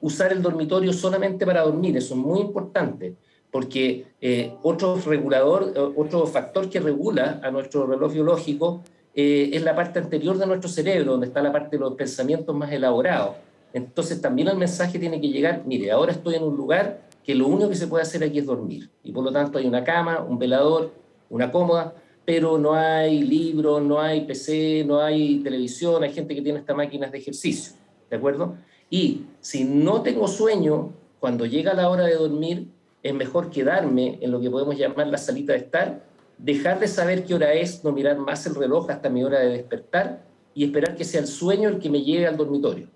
usar 0.00 0.32
el 0.32 0.40
dormitorio 0.40 0.92
solamente 0.92 1.44
para 1.44 1.62
dormir, 1.62 1.96
eso 1.96 2.14
es 2.14 2.20
muy 2.20 2.40
importante, 2.40 3.16
porque 3.50 4.06
eh, 4.20 4.54
otro 4.62 4.96
regulador, 4.96 5.74
otro 5.96 6.26
factor 6.26 6.70
que 6.70 6.80
regula 6.80 7.40
a 7.42 7.50
nuestro 7.50 7.86
reloj 7.86 8.12
biológico 8.12 8.82
eh, 9.14 9.50
es 9.52 9.62
la 9.62 9.74
parte 9.74 9.98
anterior 9.98 10.38
de 10.38 10.46
nuestro 10.46 10.70
cerebro, 10.70 11.12
donde 11.12 11.26
está 11.26 11.42
la 11.42 11.52
parte 11.52 11.76
de 11.76 11.80
los 11.80 11.94
pensamientos 11.94 12.54
más 12.54 12.72
elaborados. 12.72 13.36
Entonces 13.72 14.20
también 14.20 14.48
el 14.48 14.56
mensaje 14.56 14.98
tiene 14.98 15.20
que 15.20 15.28
llegar, 15.28 15.62
mire, 15.66 15.90
ahora 15.90 16.12
estoy 16.12 16.36
en 16.36 16.44
un 16.44 16.56
lugar 16.56 17.02
que 17.24 17.34
lo 17.34 17.46
único 17.46 17.68
que 17.68 17.76
se 17.76 17.86
puede 17.86 18.02
hacer 18.02 18.24
aquí 18.24 18.38
es 18.38 18.46
dormir. 18.46 18.88
Y 19.02 19.12
por 19.12 19.24
lo 19.24 19.32
tanto 19.32 19.58
hay 19.58 19.66
una 19.66 19.84
cama, 19.84 20.20
un 20.20 20.38
velador, 20.38 20.92
una 21.28 21.50
cómoda, 21.50 21.94
pero 22.24 22.58
no 22.58 22.74
hay 22.74 23.22
libros, 23.22 23.82
no 23.82 24.00
hay 24.00 24.22
PC, 24.26 24.84
no 24.86 25.00
hay 25.00 25.40
televisión, 25.40 26.02
hay 26.02 26.12
gente 26.12 26.34
que 26.34 26.42
tiene 26.42 26.58
estas 26.58 26.76
máquinas 26.76 27.10
de 27.10 27.18
ejercicio, 27.18 27.74
¿de 28.08 28.16
acuerdo? 28.16 28.56
Y 28.88 29.22
si 29.40 29.64
no 29.64 30.02
tengo 30.02 30.28
sueño, 30.28 30.92
cuando 31.18 31.46
llega 31.46 31.74
la 31.74 31.88
hora 31.88 32.04
de 32.04 32.14
dormir, 32.14 32.66
es 33.02 33.14
mejor 33.14 33.50
quedarme 33.50 34.18
en 34.20 34.30
lo 34.30 34.40
que 34.40 34.50
podemos 34.50 34.76
llamar 34.76 35.06
la 35.06 35.18
salita 35.18 35.52
de 35.52 35.58
estar 35.60 36.10
dejar 36.42 36.80
de 36.80 36.88
saber 36.88 37.24
qué 37.24 37.34
hora 37.34 37.52
es, 37.52 37.84
no 37.84 37.92
mirar 37.92 38.18
más 38.18 38.46
el 38.46 38.54
reloj 38.54 38.90
hasta 38.90 39.08
mi 39.08 39.22
hora 39.22 39.40
de 39.40 39.48
despertar 39.48 40.22
y 40.54 40.64
esperar 40.64 40.96
que 40.96 41.04
sea 41.04 41.20
el 41.20 41.26
sueño 41.26 41.68
el 41.68 41.78
que 41.78 41.90
me 41.90 42.02
lleve 42.02 42.26
al 42.26 42.36
dormitorio. 42.36 42.88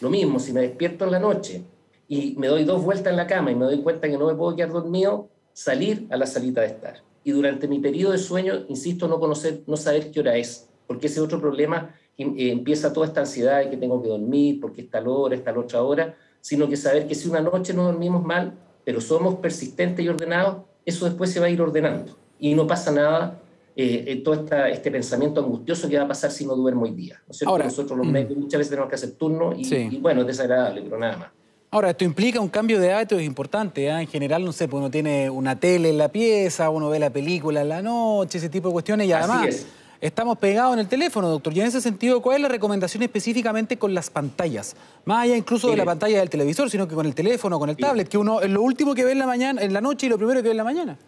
Lo 0.00 0.10
mismo, 0.10 0.38
si 0.38 0.52
me 0.52 0.62
despierto 0.62 1.04
en 1.04 1.12
la 1.12 1.18
noche 1.18 1.62
y 2.08 2.34
me 2.36 2.48
doy 2.48 2.64
dos 2.64 2.82
vueltas 2.82 3.10
en 3.10 3.16
la 3.16 3.26
cama 3.26 3.50
y 3.50 3.54
me 3.54 3.64
doy 3.64 3.82
cuenta 3.82 4.08
que 4.08 4.16
no 4.16 4.26
me 4.26 4.34
puedo 4.34 4.56
quedar 4.56 4.72
dormido, 4.72 5.28
salir 5.52 6.06
a 6.10 6.16
la 6.16 6.26
salita 6.26 6.60
de 6.62 6.68
estar. 6.68 7.02
Y 7.26 7.32
durante 7.32 7.66
mi 7.66 7.80
periodo 7.80 8.12
de 8.12 8.18
sueño, 8.18 8.66
insisto, 8.68 9.08
no 9.08 9.18
conocer, 9.18 9.62
no 9.66 9.76
saber 9.76 10.12
qué 10.12 10.20
hora 10.20 10.36
es, 10.36 10.68
porque 10.86 11.08
ese 11.08 11.20
otro 11.20 11.40
problema 11.40 11.92
eh, 12.16 12.52
empieza 12.52 12.92
toda 12.92 13.04
esta 13.08 13.18
ansiedad 13.18 13.58
de 13.58 13.68
que 13.68 13.76
tengo 13.76 14.00
que 14.00 14.08
dormir, 14.08 14.60
porque 14.60 14.82
está 14.82 15.00
la 15.00 15.10
hora, 15.10 15.34
está 15.34 15.50
la 15.50 15.58
otra 15.58 15.82
hora, 15.82 16.14
sino 16.40 16.68
que 16.68 16.76
saber 16.76 17.08
que 17.08 17.16
si 17.16 17.28
una 17.28 17.40
noche 17.40 17.74
no 17.74 17.82
dormimos 17.82 18.24
mal, 18.24 18.52
pero 18.84 19.00
somos 19.00 19.34
persistentes 19.40 20.04
y 20.04 20.08
ordenados, 20.08 20.58
eso 20.84 21.04
después 21.04 21.32
se 21.32 21.40
va 21.40 21.46
a 21.46 21.50
ir 21.50 21.60
ordenando 21.60 22.16
y 22.38 22.54
no 22.54 22.64
pasa 22.64 22.92
nada 22.92 23.42
eh, 23.74 24.04
en 24.06 24.22
todo 24.22 24.46
este 24.68 24.92
pensamiento 24.92 25.40
angustioso 25.40 25.88
que 25.88 25.98
va 25.98 26.04
a 26.04 26.08
pasar 26.08 26.30
si 26.30 26.46
no 26.46 26.54
duermo 26.54 26.84
hoy 26.84 26.92
día. 26.92 27.20
Ahora, 27.44 27.64
Nosotros 27.64 27.98
los 27.98 28.06
mm. 28.06 28.12
médicos 28.12 28.36
muchas 28.36 28.58
veces 28.58 28.70
tenemos 28.70 28.88
que 28.88 28.94
hacer 28.94 29.10
turno 29.14 29.52
y, 29.52 29.98
bueno, 29.98 30.20
es 30.20 30.28
desagradable, 30.28 30.82
pero 30.82 30.96
nada 30.96 31.16
más. 31.16 31.28
Ahora, 31.70 31.90
esto 31.90 32.04
implica 32.04 32.40
un 32.40 32.48
cambio 32.48 32.80
de 32.80 32.92
hábitos 32.92 33.20
importante. 33.20 33.86
¿eh? 33.86 34.00
En 34.00 34.06
general, 34.06 34.44
no 34.44 34.52
sé, 34.52 34.68
pues 34.68 34.80
uno 34.80 34.90
tiene 34.90 35.28
una 35.28 35.58
tele 35.58 35.90
en 35.90 35.98
la 35.98 36.08
pieza, 36.08 36.70
uno 36.70 36.88
ve 36.88 36.98
la 36.98 37.10
película 37.10 37.62
en 37.62 37.68
la 37.68 37.82
noche, 37.82 38.38
ese 38.38 38.48
tipo 38.48 38.68
de 38.68 38.72
cuestiones 38.72 39.08
y 39.08 39.12
además... 39.12 39.66
estamos 40.00 40.38
pegados 40.38 40.74
en 40.74 40.80
el 40.80 40.88
teléfono, 40.88 41.28
doctor. 41.28 41.52
Y 41.54 41.60
en 41.60 41.66
ese 41.66 41.80
sentido, 41.80 42.22
¿cuál 42.22 42.36
es 42.36 42.42
la 42.42 42.48
recomendación 42.48 43.02
específicamente 43.02 43.78
con 43.78 43.94
las 43.94 44.10
pantallas? 44.10 44.76
Más 45.04 45.24
allá 45.24 45.36
incluso 45.36 45.70
de 45.70 45.76
la 45.76 45.84
pantalla 45.84 46.20
del 46.20 46.30
televisor, 46.30 46.70
sino 46.70 46.86
que 46.86 46.94
con 46.94 47.06
el 47.06 47.14
teléfono, 47.14 47.58
con 47.58 47.70
el 47.70 47.76
tablet, 47.76 48.08
que 48.08 48.18
uno 48.18 48.40
es 48.40 48.50
lo 48.50 48.62
último 48.62 48.94
que 48.94 49.04
ve 49.04 49.12
en 49.12 49.18
la 49.18 49.26
mañana, 49.26 49.62
en 49.62 49.72
la 49.72 49.80
noche 49.80 50.06
y 50.06 50.08
lo 50.08 50.18
primero 50.18 50.40
que 50.42 50.48
ve 50.48 50.52
en 50.52 50.58
la 50.58 50.64
mañana. 50.64 50.98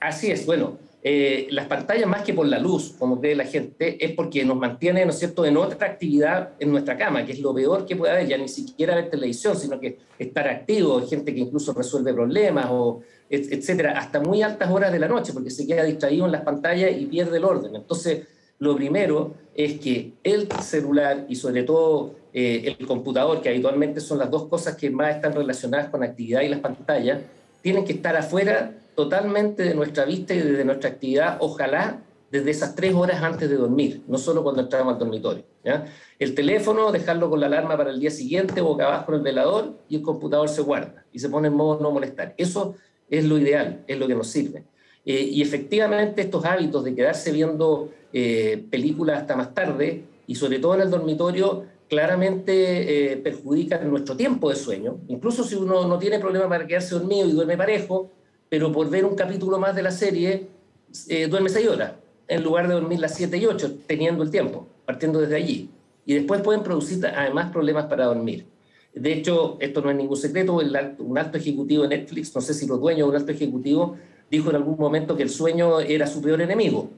Así 0.00 0.30
es, 0.30 0.44
bueno, 0.44 0.78
eh, 1.06 1.48
las 1.50 1.66
pantallas 1.66 2.08
más 2.08 2.22
que 2.22 2.32
por 2.32 2.46
la 2.46 2.58
luz, 2.58 2.94
como 2.98 3.20
cree 3.20 3.34
la 3.34 3.44
gente, 3.44 4.02
es 4.02 4.12
porque 4.12 4.42
nos 4.42 4.56
mantiene, 4.56 5.04
¿no 5.04 5.10
es 5.10 5.18
cierto?, 5.18 5.44
en 5.44 5.58
otra 5.58 5.86
actividad 5.86 6.52
en 6.58 6.70
nuestra 6.70 6.96
cama, 6.96 7.26
que 7.26 7.32
es 7.32 7.40
lo 7.40 7.54
peor 7.54 7.84
que 7.84 7.94
puede 7.94 8.14
haber, 8.14 8.26
ya 8.26 8.38
ni 8.38 8.48
siquiera 8.48 8.94
ver 8.94 9.10
televisión, 9.10 9.54
sino 9.54 9.78
que 9.78 9.98
estar 10.18 10.48
activo, 10.48 11.06
gente 11.06 11.34
que 11.34 11.40
incluso 11.40 11.74
resuelve 11.74 12.14
problemas, 12.14 12.68
o 12.70 13.02
etcétera, 13.28 13.98
hasta 13.98 14.18
muy 14.18 14.40
altas 14.40 14.70
horas 14.70 14.92
de 14.92 14.98
la 14.98 15.06
noche, 15.06 15.34
porque 15.34 15.50
se 15.50 15.66
queda 15.66 15.84
distraído 15.84 16.24
en 16.24 16.32
las 16.32 16.40
pantallas 16.40 16.90
y 16.98 17.04
pierde 17.04 17.36
el 17.36 17.44
orden. 17.44 17.76
Entonces, 17.76 18.22
lo 18.58 18.74
primero 18.74 19.34
es 19.54 19.78
que 19.78 20.12
el 20.22 20.50
celular 20.62 21.26
y 21.28 21.36
sobre 21.36 21.64
todo 21.64 22.14
eh, 22.32 22.74
el 22.78 22.86
computador, 22.86 23.42
que 23.42 23.50
habitualmente 23.50 24.00
son 24.00 24.16
las 24.18 24.30
dos 24.30 24.46
cosas 24.46 24.74
que 24.74 24.88
más 24.88 25.16
están 25.16 25.34
relacionadas 25.34 25.90
con 25.90 26.02
actividad 26.02 26.40
y 26.40 26.48
las 26.48 26.60
pantallas, 26.60 27.20
tienen 27.60 27.84
que 27.84 27.92
estar 27.92 28.16
afuera 28.16 28.72
totalmente 28.94 29.62
de 29.62 29.74
nuestra 29.74 30.04
vista 30.04 30.34
y 30.34 30.40
de 30.40 30.64
nuestra 30.64 30.90
actividad, 30.90 31.38
ojalá 31.40 32.02
desde 32.30 32.50
esas 32.50 32.74
tres 32.74 32.94
horas 32.94 33.22
antes 33.22 33.48
de 33.48 33.56
dormir, 33.56 34.02
no 34.08 34.18
solo 34.18 34.42
cuando 34.42 34.62
entramos 34.62 34.94
al 34.94 34.98
dormitorio. 34.98 35.44
El 36.18 36.34
teléfono, 36.34 36.90
dejarlo 36.90 37.30
con 37.30 37.40
la 37.40 37.46
alarma 37.46 37.76
para 37.76 37.90
el 37.90 38.00
día 38.00 38.10
siguiente, 38.10 38.60
boca 38.60 38.86
abajo 38.86 39.12
en 39.12 39.18
el 39.18 39.22
velador, 39.22 39.74
y 39.88 39.96
el 39.96 40.02
computador 40.02 40.48
se 40.48 40.62
guarda 40.62 41.04
y 41.12 41.18
se 41.18 41.28
pone 41.28 41.48
en 41.48 41.54
modo 41.54 41.80
no 41.80 41.90
molestar. 41.90 42.34
Eso 42.36 42.74
es 43.08 43.24
lo 43.24 43.38
ideal, 43.38 43.84
es 43.86 43.98
lo 43.98 44.06
que 44.06 44.14
nos 44.14 44.26
sirve. 44.26 44.64
Eh, 45.06 45.20
y 45.22 45.42
efectivamente 45.42 46.22
estos 46.22 46.44
hábitos 46.44 46.82
de 46.82 46.94
quedarse 46.94 47.30
viendo 47.30 47.90
eh, 48.12 48.64
películas 48.70 49.20
hasta 49.20 49.36
más 49.36 49.54
tarde, 49.54 50.04
y 50.26 50.34
sobre 50.34 50.58
todo 50.58 50.74
en 50.74 50.80
el 50.80 50.90
dormitorio, 50.90 51.64
claramente 51.88 53.12
eh, 53.12 53.16
perjudican 53.18 53.88
nuestro 53.90 54.16
tiempo 54.16 54.50
de 54.50 54.56
sueño. 54.56 54.98
Incluso 55.08 55.44
si 55.44 55.54
uno 55.54 55.86
no 55.86 55.98
tiene 55.98 56.18
problema 56.18 56.48
para 56.48 56.66
quedarse 56.66 56.94
dormido 56.94 57.28
y 57.28 57.32
duerme 57.32 57.56
parejo, 57.56 58.10
pero 58.48 58.72
por 58.72 58.88
ver 58.90 59.04
un 59.04 59.14
capítulo 59.14 59.58
más 59.58 59.74
de 59.74 59.82
la 59.82 59.90
serie, 59.90 60.46
eh, 61.08 61.26
duerme 61.26 61.48
6 61.48 61.68
horas, 61.68 61.92
en 62.28 62.42
lugar 62.42 62.68
de 62.68 62.74
dormir 62.74 63.00
las 63.00 63.14
7 63.14 63.36
y 63.36 63.46
8, 63.46 63.78
teniendo 63.86 64.22
el 64.22 64.30
tiempo, 64.30 64.66
partiendo 64.86 65.20
desde 65.20 65.36
allí. 65.36 65.70
Y 66.06 66.14
después 66.14 66.40
pueden 66.42 66.62
producir 66.62 67.04
además 67.06 67.50
problemas 67.50 67.86
para 67.86 68.06
dormir. 68.06 68.46
De 68.94 69.12
hecho, 69.12 69.56
esto 69.60 69.80
no 69.80 69.90
es 69.90 69.96
ningún 69.96 70.16
secreto, 70.16 70.60
un 70.98 71.18
alto 71.18 71.38
ejecutivo 71.38 71.82
de 71.82 71.88
Netflix, 71.88 72.34
no 72.34 72.40
sé 72.40 72.54
si 72.54 72.66
los 72.66 72.80
dueños 72.80 73.06
o 73.06 73.10
un 73.10 73.16
alto 73.16 73.32
ejecutivo, 73.32 73.96
dijo 74.30 74.50
en 74.50 74.56
algún 74.56 74.78
momento 74.78 75.16
que 75.16 75.24
el 75.24 75.30
sueño 75.30 75.80
era 75.80 76.06
su 76.06 76.22
peor 76.22 76.40
enemigo 76.40 76.90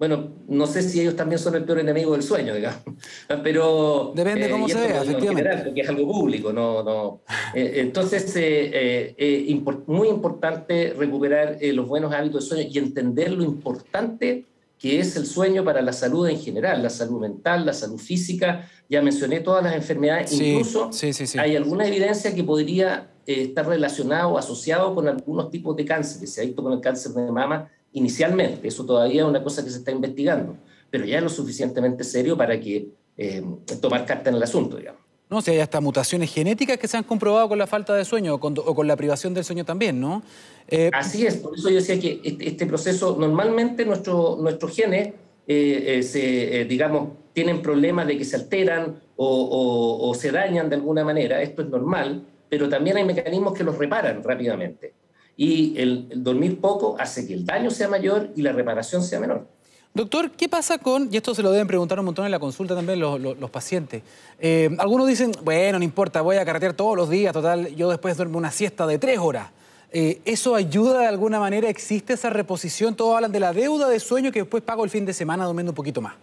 bueno, 0.00 0.30
no 0.48 0.66
sé 0.66 0.80
si 0.80 0.98
ellos 0.98 1.14
también 1.14 1.38
son 1.38 1.54
el 1.56 1.64
peor 1.64 1.80
enemigo 1.80 2.12
del 2.12 2.22
sueño, 2.22 2.54
digamos, 2.54 2.80
pero... 3.44 4.14
Depende 4.16 4.46
de 4.46 4.50
cómo 4.50 4.66
eh, 4.66 4.70
se 4.70 4.80
vea, 4.80 5.02
efectivamente. 5.02 5.62
porque 5.62 5.80
es 5.82 5.88
algo 5.90 6.10
público, 6.10 6.52
no... 6.52 6.82
no. 6.82 7.20
Eh, 7.52 7.80
entonces, 7.80 8.32
eh, 8.36 9.62
muy 9.86 10.08
importante 10.08 10.94
recuperar 10.96 11.58
los 11.60 11.88
buenos 11.88 12.12
hábitos 12.12 12.44
de 12.44 12.48
sueño 12.48 12.70
y 12.72 12.78
entender 12.78 13.32
lo 13.32 13.42
importante 13.42 14.44
que 14.78 15.00
es 15.00 15.16
el 15.16 15.26
sueño 15.26 15.64
para 15.64 15.82
la 15.82 15.92
salud 15.92 16.28
en 16.28 16.38
general, 16.38 16.80
la 16.82 16.90
salud 16.90 17.20
mental, 17.20 17.66
la 17.66 17.72
salud 17.72 17.98
física. 17.98 18.70
Ya 18.88 19.02
mencioné 19.02 19.40
todas 19.40 19.64
las 19.64 19.74
enfermedades, 19.74 20.32
incluso 20.32 20.90
hay 21.38 21.56
alguna 21.56 21.86
evidencia 21.86 22.32
que 22.32 22.44
podría 22.44 23.10
estar 23.26 23.66
relacionado 23.66 24.30
o 24.30 24.38
asociado 24.38 24.94
con 24.94 25.08
algunos 25.08 25.50
tipos 25.50 25.76
de 25.76 25.84
cáncer, 25.84 26.20
que 26.20 26.26
se 26.28 26.40
ha 26.40 26.44
visto 26.44 26.62
con 26.62 26.72
el 26.72 26.80
cáncer 26.80 27.12
de 27.12 27.32
mama 27.32 27.68
inicialmente. 27.92 28.68
Eso 28.68 28.84
todavía 28.84 29.22
es 29.22 29.28
una 29.28 29.42
cosa 29.42 29.64
que 29.64 29.70
se 29.70 29.78
está 29.78 29.90
investigando, 29.90 30.56
pero 30.90 31.04
ya 31.04 31.18
es 31.18 31.22
lo 31.22 31.28
suficientemente 31.28 32.04
serio 32.04 32.36
para 32.36 32.58
que 32.60 32.88
eh, 33.16 33.42
tomar 33.80 34.06
carta 34.06 34.30
en 34.30 34.36
el 34.36 34.42
asunto, 34.42 34.76
digamos. 34.76 35.00
No, 35.28 35.40
si 35.40 35.52
hay 35.52 35.60
hasta 35.60 35.80
mutaciones 35.80 36.32
genéticas 36.32 36.76
que 36.76 36.88
se 36.88 36.96
han 36.96 37.04
comprobado 37.04 37.48
con 37.48 37.56
la 37.56 37.68
falta 37.68 37.94
de 37.94 38.04
sueño 38.04 38.34
o 38.34 38.40
con, 38.40 38.86
la 38.86 38.96
privación 38.96 39.32
del 39.32 39.44
sueño 39.44 39.64
también, 39.64 40.00
¿no? 40.00 40.22
Eh, 40.66 40.90
Así 40.92 41.24
es, 41.24 41.36
por 41.36 41.56
eso 41.56 41.68
yo 41.68 41.76
decía 41.76 42.00
que 42.00 42.20
este, 42.24 42.48
este 42.48 42.66
proceso, 42.66 43.16
normalmente 43.16 43.84
nuestro, 43.84 44.36
nuestros 44.40 44.74
genes, 44.74 45.14
eh, 45.46 46.02
se, 46.02 46.64
digamos, 46.64 47.10
tienen 47.32 47.62
problemas 47.62 48.06
de 48.06 48.18
que 48.18 48.24
se 48.24 48.36
alteran 48.36 49.00
o, 49.16 50.12
se 50.18 50.32
dañan 50.32 50.68
de 50.68 50.76
alguna 50.76 51.04
manera, 51.04 51.42
esto 51.42 51.62
es 51.62 51.68
normal, 51.68 52.24
pero 52.48 52.68
también 52.68 52.96
hay 52.96 53.04
mecanismos 53.04 53.52
que 53.52 53.62
los 53.62 53.76
reparan 53.78 54.22
rápidamente 54.24 54.94
y 55.40 55.72
el, 55.80 56.22
dormir 56.22 56.60
poco 56.60 56.96
hace 56.98 57.26
que 57.26 57.32
el 57.32 57.46
daño 57.46 57.70
sea 57.70 57.88
mayor 57.88 58.28
y 58.36 58.42
la 58.42 58.52
reparación 58.52 59.02
sea 59.02 59.18
menor. 59.18 59.46
Doctor, 59.94 60.32
¿qué 60.32 60.50
pasa 60.50 60.76
con, 60.76 61.08
y 61.10 61.16
esto 61.16 61.34
se 61.34 61.42
lo 61.42 61.50
deben 61.50 61.66
preguntar 61.66 61.98
un 61.98 62.04
montón 62.04 62.26
en 62.26 62.30
la 62.30 62.38
consulta 62.38 62.74
también 62.74 63.00
los, 63.00 63.50
pacientes, 63.50 64.02
eh, 64.38 64.68
algunos 64.78 65.08
dicen, 65.08 65.32
bueno, 65.42 65.78
no 65.78 65.84
importa, 65.84 66.20
voy 66.20 66.36
a 66.36 66.44
carretear 66.44 66.74
todos 66.74 66.94
los 66.94 67.08
días, 67.08 67.32
total, 67.32 67.74
yo 67.74 67.88
después 67.88 68.18
duermo 68.18 68.36
una 68.36 68.50
siesta 68.50 68.86
de 68.86 68.98
tres 68.98 69.18
horas. 69.18 69.48
Eh, 69.90 70.20
¿Eso 70.26 70.54
ayuda 70.54 71.00
de 71.00 71.06
alguna 71.06 71.40
manera? 71.40 71.70
¿Existe 71.70 72.12
esa 72.12 72.28
reposición? 72.28 72.94
Todos 72.94 73.16
hablan 73.16 73.32
de 73.32 73.40
la 73.40 73.54
deuda 73.54 73.88
de 73.88 73.98
sueño 73.98 74.30
que 74.30 74.40
después 74.40 74.62
pago 74.62 74.84
el 74.84 74.90
fin 74.90 75.06
de 75.06 75.14
semana 75.14 75.46
durmiendo 75.46 75.70
un 75.70 75.76
poquito 75.76 76.02
más. 76.02 76.16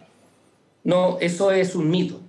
No, 0.84 1.18
eso 1.18 1.50
es 1.50 1.74
un 1.74 1.90
mito. 1.90 2.20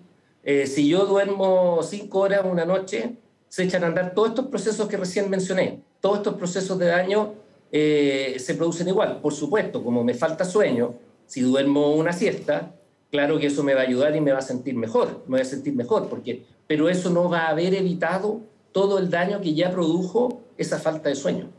Eh, 0.43 0.65
si 0.65 0.89
yo 0.89 1.05
duermo 1.05 1.83
cinco 1.83 2.21
horas 2.21 2.41
una 2.45 2.65
noche, 2.65 3.15
se 3.47 3.63
echan 3.65 3.83
a 3.83 3.87
andar 3.87 4.15
todos 4.15 4.29
estos 4.29 4.47
procesos 4.47 4.87
que 4.87 4.97
recién 4.97 5.29
mencioné 5.29 5.87
todos 5.99 6.17
estos 6.17 6.35
procesos 6.35 6.77
de 6.79 6.87
daño 6.87 7.33
eh, 7.71 8.35
se 8.39 8.55
producen 8.55 8.87
igual. 8.87 9.19
Por 9.21 9.33
supuesto, 9.33 9.83
como 9.83 10.03
me 10.03 10.13
falta 10.13 10.45
sueño, 10.45 10.95
si 11.25 11.41
duermo 11.41 11.93
una 11.93 12.13
siesta, 12.13 12.73
claro 13.11 13.39
que 13.39 13.47
eso 13.47 13.63
me 13.63 13.73
va 13.73 13.81
a 13.81 13.83
ayudar 13.83 14.15
y 14.15 14.21
me 14.21 14.31
va 14.31 14.39
a 14.39 14.43
sentir 14.43 14.75
mejor, 14.75 15.23
me 15.27 15.37
voy 15.37 15.41
a 15.41 15.45
sentir 15.45 15.75
mejor, 15.75 16.07
porque, 16.09 16.45
pero 16.67 16.89
eso 16.89 17.09
no 17.09 17.29
va 17.29 17.41
a 17.41 17.49
haber 17.49 17.73
evitado 17.75 18.41
todo 18.71 18.99
el 18.99 19.09
daño 19.09 19.41
que 19.41 19.53
ya 19.53 19.71
produjo 19.71 20.41
esa 20.57 20.79
falta 20.79 21.09
de 21.09 21.15
sueño. 21.15 21.49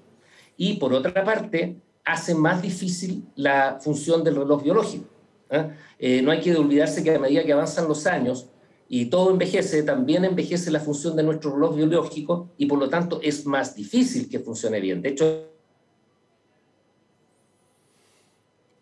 Y 0.56 0.75
por 0.75 0.92
otra 0.92 1.25
parte, 1.25 1.76
hace 2.04 2.35
más 2.35 2.62
difícil 2.62 3.25
la 3.37 3.78
función 3.80 4.25
del 4.25 4.37
reloj 4.37 4.62
biológico. 4.62 5.06
¿eh? 5.50 5.70
Eh, 5.99 6.23
no 6.23 6.30
hay 6.30 6.40
que 6.40 6.54
olvidarse 6.54 7.02
que 7.02 7.14
a 7.14 7.18
medida 7.18 7.44
que 7.44 7.52
avanzan 7.52 7.88
los 7.88 8.06
años, 8.06 8.47
y 8.92 9.06
todo 9.06 9.30
envejece, 9.30 9.85
también 9.85 10.25
envejece 10.25 10.68
la 10.73 10.80
función 10.80 11.14
de 11.14 11.23
nuestro 11.23 11.54
reloj 11.54 11.76
biológico 11.76 12.49
y 12.59 12.66
por 12.66 12.76
lo 12.76 12.88
tanto 12.88 13.20
es 13.23 13.47
más 13.47 13.76
difícil 13.76 14.28
que 14.28 14.40
funcione 14.40 14.80
bien. 14.80 15.00
De 15.00 15.11
hecho, 15.11 15.47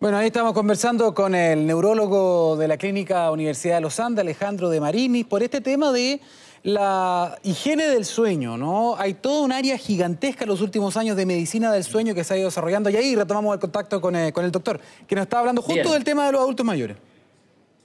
Bueno, 0.01 0.17
ahí 0.17 0.29
estamos 0.29 0.55
conversando 0.55 1.13
con 1.13 1.35
el 1.35 1.67
neurólogo 1.67 2.57
de 2.57 2.69
la 2.69 2.79
Clínica 2.79 3.31
Universidad 3.33 3.75
de 3.75 3.81
los 3.83 4.01
Andes, 4.01 4.23
Alejandro 4.23 4.71
de 4.71 4.81
Marini, 4.81 5.25
por 5.25 5.43
este 5.43 5.61
tema 5.61 5.93
de 5.93 6.21
la 6.63 7.37
higiene 7.43 7.89
del 7.89 8.05
sueño, 8.05 8.57
¿no? 8.57 8.97
Hay 8.97 9.15
todo 9.15 9.43
un 9.43 9.53
área 9.53 9.77
gigantesca 9.77 10.45
en 10.45 10.51
los 10.51 10.63
últimos 10.63 10.97
años 10.97 11.17
de 11.17 11.27
medicina 11.27 11.71
del 11.71 11.85
sueño 11.85 12.15
que 12.15 12.25
se 12.25 12.33
ha 12.33 12.39
ido 12.39 12.47
desarrollando 12.47 12.89
y 12.89 12.97
ahí 12.97 13.15
retomamos 13.15 13.53
el 13.53 13.61
contacto 13.61 14.01
con, 14.01 14.17
eh, 14.17 14.33
el, 14.35 14.53
doctor, 14.53 14.81
que 15.07 15.17
nos 15.17 15.25
está 15.25 15.41
hablando 15.41 15.61
justo 15.61 15.93
del 15.93 16.05
tema 16.05 16.27
de 16.27 16.33
los 16.33 16.41
adultos 16.41 16.65
mayores. 16.65 16.97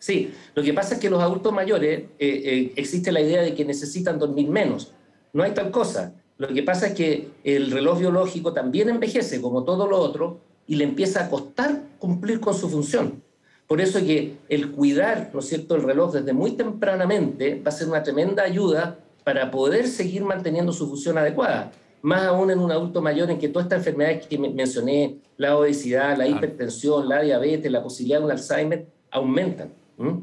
Sí, 0.03 0.33
lo 0.53 0.61
que 0.61 0.73
pasa 0.73 0.95
es 0.95 0.99
que 0.99 1.09
los 1.09 1.21
adultos 1.21 1.53
mayores 1.53 2.01
eh, 2.01 2.07
eh, 2.19 2.73
existe 2.75 3.09
la 3.09 3.21
idea 3.21 3.41
de 3.41 3.55
que 3.55 3.63
necesitan 3.63 4.19
dormir 4.19 4.49
menos. 4.49 4.91
No 5.31 5.43
hay 5.43 5.51
tal 5.51 5.71
cosa. 5.71 6.13
Lo 6.37 6.49
que 6.49 6.61
pasa 6.61 6.87
es 6.87 6.93
que 6.93 7.29
el 7.45 7.71
reloj 7.71 7.99
biológico 7.99 8.51
también 8.51 8.89
envejece, 8.89 9.39
como 9.39 9.63
todo 9.63 9.87
lo 9.87 9.97
otro, 9.97 10.41
y 10.67 10.75
le 10.75 10.83
empieza 10.83 11.23
a 11.23 11.29
costar 11.29 11.83
cumplir 11.99 12.41
con 12.41 12.53
su 12.53 12.69
función. 12.69 13.23
Por 13.65 13.79
eso 13.79 13.99
es 13.99 14.03
que 14.03 14.35
el 14.49 14.71
cuidar, 14.71 15.29
¿no 15.33 15.39
es 15.39 15.45
cierto?, 15.47 15.73
el 15.75 15.83
reloj 15.83 16.15
desde 16.15 16.33
muy 16.33 16.51
tempranamente 16.51 17.61
va 17.65 17.69
a 17.69 17.71
ser 17.71 17.87
una 17.87 18.03
tremenda 18.03 18.43
ayuda 18.43 18.99
para 19.23 19.49
poder 19.51 19.87
seguir 19.87 20.25
manteniendo 20.25 20.73
su 20.73 20.85
función 20.85 21.17
adecuada. 21.17 21.71
Más 22.01 22.23
aún 22.23 22.51
en 22.51 22.59
un 22.59 22.73
adulto 22.73 23.01
mayor 23.01 23.31
en 23.31 23.39
que 23.39 23.47
todas 23.47 23.67
estas 23.67 23.77
enfermedades 23.77 24.27
que 24.27 24.37
mencioné, 24.37 25.19
la 25.37 25.57
obesidad, 25.57 26.17
la 26.17 26.27
hipertensión, 26.27 27.07
la 27.07 27.21
diabetes, 27.21 27.71
la 27.71 27.81
posibilidad 27.81 28.19
de 28.19 28.25
un 28.25 28.31
Alzheimer, 28.31 28.85
aumentan. 29.09 29.81
¿Mm? 29.97 30.19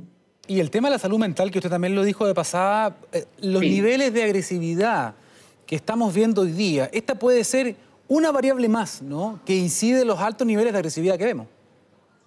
Y 0.47 0.61
el 0.61 0.71
tema 0.71 0.89
de 0.89 0.95
la 0.95 0.99
salud 0.99 1.19
mental, 1.19 1.51
que 1.51 1.59
usted 1.59 1.71
también 1.71 1.95
lo 1.95 2.03
dijo 2.03 2.27
de 2.27 2.35
pasada, 2.35 2.97
eh, 3.13 3.25
los 3.41 3.63
niveles 3.63 4.13
de 4.13 4.25
agresividad 4.25 5.15
que 5.67 5.77
estamos 5.77 6.13
viendo 6.13 6.43
hoy 6.43 6.51
día, 6.51 6.91
esta 6.93 7.15
puede 7.15 7.45
ser 7.45 7.77
una 8.09 8.33
variable 8.33 8.69
más, 8.69 9.03
¿no? 9.03 9.39
Que 9.47 9.55
incide 9.55 10.01
en 10.01 10.09
los 10.09 10.19
altos 10.19 10.45
niveles 10.45 10.73
de 10.73 10.79
agresividad 10.81 11.17
que 11.17 11.25
vemos. 11.25 11.47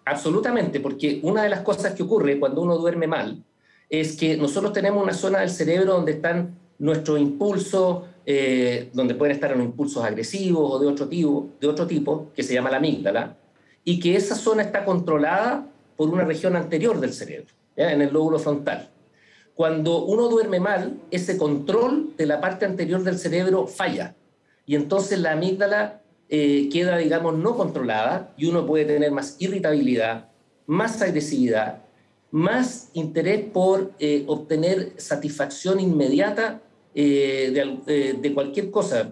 Absolutamente, 0.06 0.80
porque 0.80 1.20
una 1.24 1.44
de 1.44 1.50
las 1.50 1.62
cosas 1.62 1.94
que 1.94 2.04
ocurre 2.04 2.40
cuando 2.40 2.62
uno 2.62 2.78
duerme 2.78 3.08
mal 3.08 3.44
es 3.90 4.16
que 4.16 4.38
nosotros 4.38 4.72
tenemos 4.72 5.04
una 5.04 5.14
zona 5.14 5.40
del 5.40 5.50
cerebro 5.50 5.94
donde 5.94 6.14
están 6.14 6.58
nuestros 6.80 7.20
impulsos, 7.20 8.04
eh, 8.26 8.90
donde 8.94 9.16
pueden 9.16 9.36
estar 9.36 9.52
los 9.52 9.66
impulsos 9.66 10.04
agresivos 10.04 10.72
o 10.72 10.80
de 10.80 10.88
otro, 10.88 11.10
tipo, 11.10 11.50
de 11.60 11.68
otro 11.68 11.86
tipo, 11.86 12.32
que 12.34 12.44
se 12.44 12.54
llama 12.54 12.72
la 12.72 12.78
amígdala, 12.78 13.36
y 13.84 14.00
que 14.00 14.16
esa 14.16 14.36
zona 14.36 14.64
está 14.64 14.86
controlada 14.86 15.68
por 15.96 16.10
una 16.10 16.24
región 16.24 16.56
anterior 16.56 17.00
del 17.00 17.14
cerebro, 17.14 17.54
en 17.76 18.02
el 18.02 18.14
lóbulo 18.14 18.40
frontal. 18.40 18.90
Cuando 19.56 20.04
uno 20.06 20.30
duerme 20.30 20.60
mal, 20.60 21.00
ese 21.12 21.38
control 21.38 22.14
de 22.18 22.26
la 22.26 22.42
parte 22.42 22.66
anterior 22.66 23.04
del 23.04 23.20
cerebro 23.20 23.68
falla. 23.68 24.16
Y 24.66 24.76
entonces 24.76 25.20
la 25.20 25.34
amígdala 25.34 26.02
eh, 26.30 26.70
queda, 26.72 26.98
digamos, 26.98 27.38
no 27.38 27.56
controlada 27.56 28.34
y 28.38 28.48
uno 28.48 28.66
puede 28.66 28.86
tener 28.86 29.12
más 29.12 29.36
irritabilidad, 29.40 30.30
más 30.66 31.02
agresividad, 31.02 31.84
más 32.32 32.90
interés 32.94 33.46
por 33.52 33.92
eh, 34.00 34.24
obtener 34.26 34.94
satisfacción 34.98 35.80
inmediata 35.80 36.62
eh, 36.96 37.52
de, 37.86 38.14
de, 38.14 38.34
cualquier 38.34 38.72
cosa, 38.72 39.12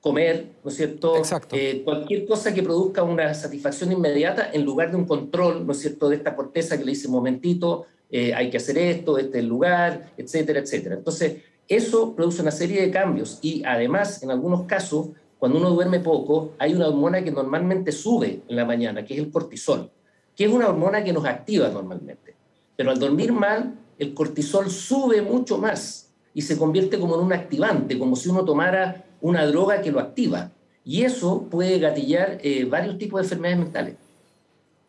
comer, 0.00 0.52
¿no 0.64 0.70
es 0.70 0.76
cierto? 0.76 1.16
Exacto. 1.16 1.56
cualquier 1.84 2.26
cosa 2.26 2.54
que 2.54 2.62
produzca 2.62 3.02
una 3.02 3.34
satisfacción 3.34 3.92
inmediata 3.92 4.50
en 4.52 4.64
lugar 4.64 4.90
de 4.90 4.96
un 4.96 5.04
control, 5.04 5.66
¿no 5.66 5.72
es 5.72 5.80
cierto?, 5.80 6.08
de 6.08 6.16
esta 6.16 6.34
corteza 6.34 6.78
que 6.78 6.84
le 6.84 6.92
dice 6.92 7.08
momentito, 7.08 7.86
hay 8.10 8.50
que 8.50 8.56
hacer 8.56 8.78
esto, 8.78 9.18
este 9.18 9.38
es 9.38 9.44
el 9.44 9.48
lugar, 9.48 10.12
etcétera, 10.16 10.60
etcétera. 10.60 10.96
Entonces, 10.96 11.36
eso 11.68 12.14
produce 12.16 12.42
una 12.42 12.50
serie 12.50 12.82
de 12.82 12.90
cambios 12.90 13.38
y 13.42 13.62
además, 13.64 14.22
en 14.22 14.30
algunos 14.30 14.62
casos, 14.64 15.08
cuando 15.38 15.58
uno 15.58 15.70
duerme 15.70 16.00
poco, 16.00 16.52
hay 16.58 16.74
una 16.74 16.88
hormona 16.88 17.22
que 17.22 17.30
normalmente 17.30 17.92
sube 17.92 18.42
en 18.48 18.56
la 18.56 18.64
mañana, 18.64 19.04
que 19.04 19.14
es 19.14 19.20
el 19.20 19.30
cortisol, 19.30 19.90
que 20.34 20.44
es 20.44 20.50
una 20.50 20.68
hormona 20.68 21.04
que 21.04 21.12
nos 21.12 21.24
activa 21.24 21.68
normalmente. 21.68 22.34
Pero 22.74 22.90
al 22.90 22.98
dormir 22.98 23.32
mal, 23.32 23.78
el 23.98 24.14
cortisol 24.14 24.70
sube 24.70 25.22
mucho 25.22 25.58
más 25.58 26.10
y 26.34 26.42
se 26.42 26.58
convierte 26.58 26.98
como 26.98 27.14
en 27.16 27.20
un 27.20 27.32
activante, 27.32 27.98
como 27.98 28.16
si 28.16 28.28
uno 28.28 28.44
tomara 28.44 29.04
una 29.20 29.46
droga 29.46 29.82
que 29.82 29.90
lo 29.90 30.00
activa. 30.00 30.50
Y 30.84 31.02
eso 31.02 31.46
puede 31.50 31.78
gatillar 31.78 32.38
eh, 32.42 32.64
varios 32.64 32.98
tipos 32.98 33.20
de 33.20 33.24
enfermedades 33.26 33.58
mentales. 33.58 33.94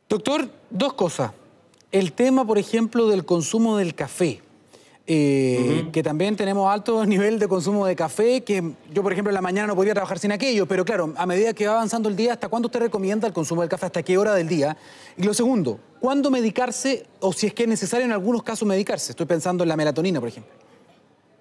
Doctor, 0.07 0.49
dos 0.69 0.93
cosas. 0.93 1.31
El 1.91 2.13
tema, 2.13 2.45
por 2.45 2.57
ejemplo, 2.57 3.07
del 3.07 3.25
consumo 3.25 3.77
del 3.77 3.95
café. 3.95 4.41
Eh, 5.07 5.89
que 5.91 6.03
también 6.03 6.35
tenemos 6.35 6.71
alto 6.71 7.05
nivel 7.07 7.39
de 7.39 7.47
consumo 7.47 7.85
de 7.85 7.95
café, 7.95 8.41
que 8.41 8.63
yo, 8.93 9.03
por 9.03 9.11
ejemplo, 9.11 9.31
en 9.31 9.35
la 9.35 9.41
mañana 9.41 9.67
no 9.67 9.75
podría 9.75 9.93
trabajar 9.93 10.19
sin 10.19 10.31
aquello, 10.31 10.67
pero 10.67 10.85
claro, 10.85 11.13
a 11.17 11.25
medida 11.25 11.53
que 11.53 11.67
va 11.67 11.73
avanzando 11.73 12.07
el 12.07 12.15
día, 12.15 12.33
¿hasta 12.33 12.47
cuándo 12.47 12.67
usted 12.67 12.79
recomienda 12.79 13.27
el 13.27 13.33
consumo 13.33 13.61
del 13.61 13.69
café? 13.69 13.87
¿Hasta 13.87 14.03
qué 14.03 14.17
hora 14.17 14.35
del 14.35 14.47
día? 14.47 14.77
Y 15.17 15.23
lo 15.23 15.33
segundo, 15.33 15.79
¿cuándo 15.99 16.29
medicarse 16.29 17.05
o 17.19 17.33
si 17.33 17.47
es 17.47 17.53
que 17.53 17.63
es 17.63 17.69
necesario 17.69 18.05
en 18.05 18.11
algunos 18.11 18.43
casos 18.43 18.67
medicarse? 18.67 19.11
Estoy 19.11 19.25
pensando 19.25 19.63
en 19.63 19.69
la 19.69 19.75
melatonina, 19.75 20.19
por 20.19 20.29
ejemplo. 20.29 20.53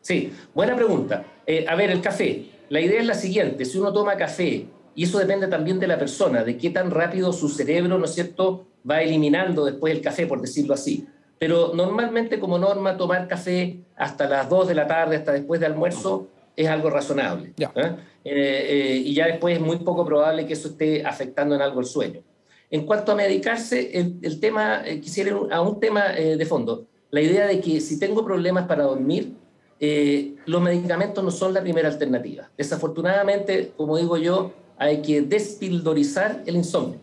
Sí, 0.01 0.33
buena 0.55 0.75
pregunta. 0.75 1.25
Eh, 1.47 1.67
a 1.69 1.75
ver, 1.75 1.91
el 1.91 2.01
café. 2.01 2.47
La 2.71 2.81
idea 2.81 3.01
es 3.01 3.07
la 3.07 3.15
siguiente, 3.15 3.67
si 3.67 3.77
uno 3.77 3.93
toma 3.93 4.17
café, 4.17 4.67
y 4.95 5.05
eso 5.05 5.19
depende 5.19 5.47
también 5.47 5.79
de 5.79 5.87
la 5.87 5.99
persona, 5.99 6.43
de 6.43 6.57
qué 6.57 6.71
tan 6.71 6.91
rápido 6.91 7.33
su 7.33 7.51
cerebro, 7.51 7.99
¿no 7.99 8.07
es 8.07 8.15
cierto?, 8.15 8.67
va 8.89 9.03
eliminando 9.03 9.67
después 9.67 9.95
el 9.95 10.01
café, 10.01 10.27
por 10.27 10.41
decirlo 10.41 10.73
así 10.73 11.07
pero 11.41 11.73
normalmente 11.75 12.39
como 12.39 12.59
norma 12.59 12.99
tomar 12.99 13.27
café 13.27 13.81
hasta 13.97 14.29
las 14.29 14.47
2 14.51 14.69
de 14.69 14.75
la 14.75 14.87
tarde, 14.87 15.17
hasta 15.17 15.33
después 15.33 15.59
de 15.59 15.65
almuerzo, 15.65 16.29
es 16.55 16.69
algo 16.69 16.91
razonable. 16.91 17.55
¿eh? 17.59 17.67
Eh, 17.77 17.97
eh, 18.25 19.03
y 19.07 19.15
ya 19.15 19.27
después 19.27 19.57
es 19.57 19.63
muy 19.63 19.79
poco 19.79 20.05
probable 20.05 20.45
que 20.45 20.53
eso 20.53 20.69
esté 20.69 21.03
afectando 21.03 21.55
en 21.55 21.63
algo 21.63 21.81
el 21.81 21.87
sueño. 21.87 22.21
En 22.71 22.85
cuanto 22.85 23.13
a 23.13 23.15
medicarse, 23.15 23.91
el, 23.99 24.39
tema, 24.39 24.83
quisiera 25.01 25.31
ir 25.31 25.37
a 25.51 25.63
un 25.63 25.81
tema 25.81 26.11
de 26.11 26.45
fondo. 26.45 26.87
La 27.11 27.23
idea 27.23 27.47
de 27.47 27.59
que 27.59 27.81
si 27.81 27.99
tengo 27.99 28.23
problemas 28.23 28.67
para 28.67 28.85
dormir, 28.85 29.33
los 29.81 30.61
medicamentos 30.61 31.25
no 31.25 31.31
son 31.31 31.55
la 31.55 31.63
primera 31.63 31.89
alternativa. 31.89 32.51
Desafortunadamente, 32.57 33.73
como 33.77 33.97
digo 33.97 34.17
yo, 34.19 34.53
hay 34.77 35.01
que 35.01 35.23
despildorizar 35.23 36.43
el 36.47 36.57
insomnio. 36.57 36.99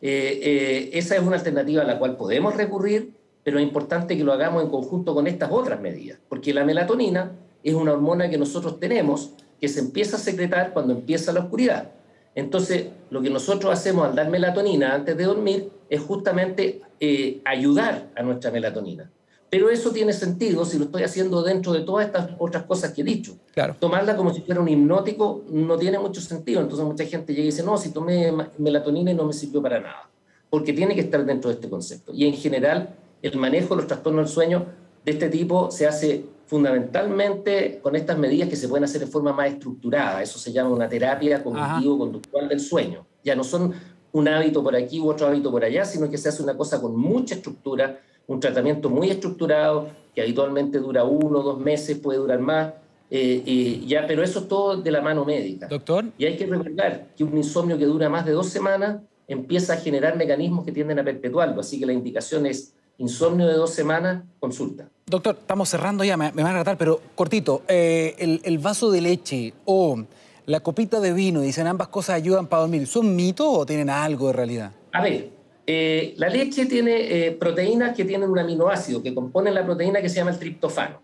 esa 0.00 1.16
es 1.16 1.22
una 1.22 1.36
alternativa 1.36 1.82
a 1.82 1.86
la 1.86 1.98
cual 1.98 2.16
podemos 2.16 2.54
recurrir 2.54 3.18
pero 3.48 3.60
es 3.60 3.64
importante 3.64 4.14
que 4.14 4.24
lo 4.24 4.34
hagamos 4.34 4.62
en 4.62 4.68
conjunto 4.68 5.14
con 5.14 5.26
estas 5.26 5.50
otras 5.50 5.80
medidas, 5.80 6.18
porque 6.28 6.52
la 6.52 6.66
melatonina 6.66 7.32
es 7.62 7.72
una 7.72 7.92
hormona 7.94 8.28
que 8.28 8.36
nosotros 8.36 8.78
tenemos 8.78 9.30
que 9.58 9.68
se 9.68 9.80
empieza 9.80 10.18
a 10.18 10.20
secretar 10.20 10.74
cuando 10.74 10.92
empieza 10.92 11.32
la 11.32 11.40
oscuridad. 11.40 11.92
Entonces, 12.34 12.88
lo 13.08 13.22
que 13.22 13.30
nosotros 13.30 13.72
hacemos 13.72 14.06
al 14.06 14.14
dar 14.14 14.28
melatonina 14.28 14.94
antes 14.94 15.16
de 15.16 15.24
dormir 15.24 15.70
es 15.88 15.98
justamente 16.02 16.82
eh, 17.00 17.40
ayudar 17.46 18.08
a 18.14 18.22
nuestra 18.22 18.50
melatonina. 18.50 19.10
Pero 19.50 19.70
eso 19.70 19.90
tiene 19.90 20.12
sentido 20.12 20.64
si 20.64 20.78
lo 20.78 20.84
estoy 20.84 21.02
haciendo 21.02 21.42
dentro 21.42 21.72
de 21.72 21.80
todas 21.80 22.06
estas 22.06 22.30
otras 22.38 22.64
cosas 22.64 22.92
que 22.92 23.00
he 23.00 23.04
dicho. 23.04 23.36
Claro. 23.54 23.76
Tomarla 23.80 24.14
como 24.16 24.32
si 24.32 24.42
fuera 24.42 24.60
un 24.60 24.68
hipnótico 24.68 25.44
no 25.50 25.78
tiene 25.78 25.98
mucho 25.98 26.20
sentido. 26.20 26.60
Entonces 26.60 26.84
mucha 26.84 27.04
gente 27.04 27.32
llega 27.32 27.44
y 27.44 27.46
dice, 27.46 27.62
no, 27.62 27.78
si 27.78 27.90
tomé 27.90 28.32
melatonina 28.58 29.10
y 29.10 29.14
no 29.14 29.24
me 29.24 29.32
sirvió 29.32 29.62
para 29.62 29.80
nada. 29.80 30.10
Porque 30.50 30.72
tiene 30.72 30.94
que 30.94 31.00
estar 31.02 31.24
dentro 31.24 31.48
de 31.48 31.54
este 31.54 31.68
concepto. 31.68 32.12
Y 32.14 32.26
en 32.26 32.34
general, 32.34 32.94
el 33.22 33.36
manejo 33.38 33.74
de 33.74 33.76
los 33.76 33.86
trastornos 33.86 34.26
del 34.26 34.34
sueño 34.34 34.66
de 35.04 35.12
este 35.12 35.28
tipo 35.30 35.70
se 35.70 35.86
hace 35.86 36.24
fundamentalmente 36.46 37.78
con 37.82 37.94
estas 37.96 38.18
medidas 38.18 38.48
que 38.48 38.56
se 38.56 38.68
pueden 38.68 38.84
hacer 38.84 39.00
de 39.00 39.06
forma 39.06 39.32
más 39.32 39.48
estructurada. 39.48 40.22
Eso 40.22 40.38
se 40.38 40.52
llama 40.52 40.70
una 40.70 40.88
terapia 40.88 41.42
cognitivo-conductual 41.42 42.48
del 42.48 42.60
sueño. 42.60 43.06
Ya 43.22 43.34
no 43.34 43.44
son 43.44 43.74
un 44.12 44.28
hábito 44.28 44.62
por 44.62 44.74
aquí 44.74 45.00
u 45.00 45.08
otro 45.08 45.26
hábito 45.26 45.50
por 45.50 45.64
allá, 45.64 45.84
sino 45.84 46.10
que 46.10 46.18
se 46.18 46.28
hace 46.28 46.42
una 46.42 46.56
cosa 46.56 46.80
con 46.80 46.96
mucha 46.96 47.34
estructura, 47.34 48.00
un 48.26 48.40
tratamiento 48.40 48.90
muy 48.90 49.10
estructurado, 49.10 49.88
que 50.14 50.22
habitualmente 50.22 50.78
dura 50.78 51.04
uno 51.04 51.40
o 51.40 51.42
dos 51.42 51.58
meses, 51.58 51.98
puede 51.98 52.18
durar 52.18 52.40
más. 52.40 52.74
Eh, 53.10 53.82
ya, 53.86 54.06
pero 54.06 54.22
eso 54.22 54.40
es 54.40 54.48
todo 54.48 54.76
de 54.76 54.90
la 54.90 55.00
mano 55.00 55.24
médica. 55.24 55.66
Doctor. 55.66 56.06
Y 56.18 56.26
hay 56.26 56.36
que 56.36 56.46
recordar 56.46 57.08
que 57.16 57.24
un 57.24 57.36
insomnio 57.36 57.78
que 57.78 57.86
dura 57.86 58.08
más 58.08 58.26
de 58.26 58.32
dos 58.32 58.48
semanas 58.48 59.00
empieza 59.26 59.74
a 59.74 59.76
generar 59.76 60.16
mecanismos 60.16 60.64
que 60.64 60.72
tienden 60.72 60.98
a 60.98 61.04
perpetuarlo. 61.04 61.60
Así 61.60 61.78
que 61.78 61.86
la 61.86 61.92
indicación 61.92 62.46
es 62.46 62.74
insomnio 62.98 63.46
de 63.46 63.54
dos 63.54 63.70
semanas, 63.70 64.24
consulta. 64.40 64.88
Doctor, 65.06 65.36
estamos 65.38 65.68
cerrando 65.68 66.04
ya, 66.04 66.16
me, 66.16 66.30
van 66.30 66.46
a 66.46 66.54
tratar, 66.54 66.76
pero 66.76 67.00
cortito, 67.14 67.62
eh, 67.68 68.40
el, 68.42 68.58
vaso 68.58 68.90
de 68.90 69.00
leche 69.00 69.54
o 69.64 70.04
la 70.48 70.60
copita 70.60 70.98
de 70.98 71.12
vino, 71.12 71.42
dicen 71.42 71.66
ambas 71.66 71.88
cosas 71.88 72.16
ayudan 72.16 72.46
para 72.46 72.62
dormir, 72.62 72.86
¿son 72.86 73.14
mitos 73.14 73.46
o 73.46 73.66
tienen 73.66 73.90
algo 73.90 74.28
de 74.28 74.32
realidad? 74.32 74.72
A 74.92 75.02
ver, 75.02 75.28
eh, 75.66 76.14
la 76.16 76.30
leche 76.30 76.64
tiene 76.64 77.26
eh, 77.26 77.32
proteínas 77.32 77.94
que 77.94 78.06
tienen 78.06 78.30
un 78.30 78.38
aminoácido 78.38 79.02
que 79.02 79.14
componen 79.14 79.54
la 79.54 79.66
proteína 79.66 80.00
que 80.00 80.08
se 80.08 80.16
llama 80.16 80.30
el 80.30 80.38
triptofano. 80.38 81.02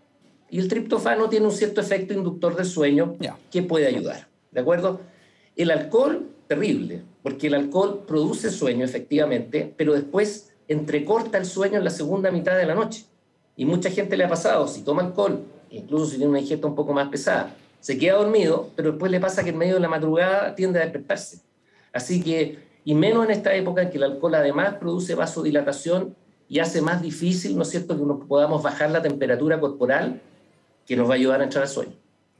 Y 0.49 0.57
el 0.57 0.67
triptofano 0.67 1.29
tiene 1.29 1.45
un 1.45 1.51
cierto 1.51 1.79
efecto 1.79 2.15
inductor 2.15 2.55
del 2.55 2.65
sueño 2.65 3.17
que 3.51 3.61
puede 3.61 3.85
ayudar. 3.85 4.27
¿De 4.49 4.61
acuerdo? 4.61 5.01
El 5.55 5.69
alcohol, 5.69 6.27
terrible, 6.47 7.03
porque 7.21 7.45
el 7.45 7.53
alcohol 7.53 8.03
produce 8.07 8.49
sueño 8.49 8.83
efectivamente, 8.83 9.71
pero 9.77 9.93
después 9.93 10.53
entrecorta 10.67 11.37
el 11.37 11.45
sueño 11.45 11.77
en 11.77 11.83
la 11.83 11.91
segunda 11.91 12.31
mitad 12.31 12.57
de 12.57 12.65
la 12.65 12.73
noche. 12.73 13.05
Y 13.55 13.65
mucha 13.65 13.91
gente 13.91 14.17
le 14.17 14.23
ha 14.23 14.27
pasado, 14.27 14.67
si 14.67 14.81
toma 14.81 15.03
alcohol, 15.03 15.43
incluso 15.69 16.07
si 16.07 16.17
tiene 16.17 16.31
una 16.31 16.39
ingesta 16.39 16.65
un 16.65 16.73
poco 16.73 16.93
más 16.93 17.09
pesada, 17.09 17.55
se 17.85 17.99
queda 17.99 18.15
dormido, 18.15 18.71
pero 18.75 18.93
después 18.93 19.11
le 19.11 19.19
pasa 19.19 19.43
que 19.43 19.51
en 19.51 19.59
medio 19.59 19.75
de 19.75 19.79
la 19.79 19.87
madrugada 19.87 20.55
tiende 20.55 20.79
a 20.79 20.81
despertarse. 20.81 21.41
Así 21.93 22.19
que, 22.19 22.57
y 22.83 22.95
menos 22.95 23.23
en 23.25 23.29
esta 23.29 23.53
época 23.53 23.83
en 23.83 23.91
que 23.91 23.97
el 23.97 24.05
alcohol 24.05 24.33
además 24.33 24.77
produce 24.79 25.13
vasodilatación 25.13 26.15
y 26.49 26.57
hace 26.57 26.81
más 26.81 27.03
difícil, 27.03 27.55
¿no 27.55 27.61
es 27.61 27.69
cierto?, 27.69 27.95
que 27.95 28.25
podamos 28.25 28.63
bajar 28.63 28.89
la 28.89 29.03
temperatura 29.03 29.59
corporal 29.59 30.19
que 30.87 30.95
nos 30.95 31.07
va 31.07 31.13
a 31.13 31.17
ayudar 31.17 31.41
a 31.41 31.43
entrar 31.43 31.61
al 31.61 31.69
sueño. 31.69 31.91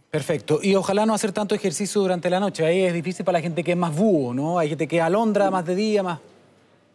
Perfecto. 0.10 0.62
Y 0.63 0.73
ojalá 0.73 1.05
no 1.05 1.13
hacer 1.13 1.31
tanto 1.31 1.53
ejercicio 1.53 2.01
durante 2.01 2.27
la 2.27 2.39
noche. 2.39 2.65
Ahí 2.65 2.81
es 2.81 2.93
difícil 2.95 3.23
para 3.23 3.38
la 3.38 3.43
gente 3.43 3.63
que 3.63 3.73
es 3.73 3.77
más 3.77 3.95
búho, 3.95 4.34
¿no? 4.34 4.58
Hay 4.58 4.69
gente 4.69 4.88
que 4.88 4.99
alondra 4.99 5.51
más 5.51 5.63
de 5.63 5.75
día, 5.75 6.01
más... 6.01 6.21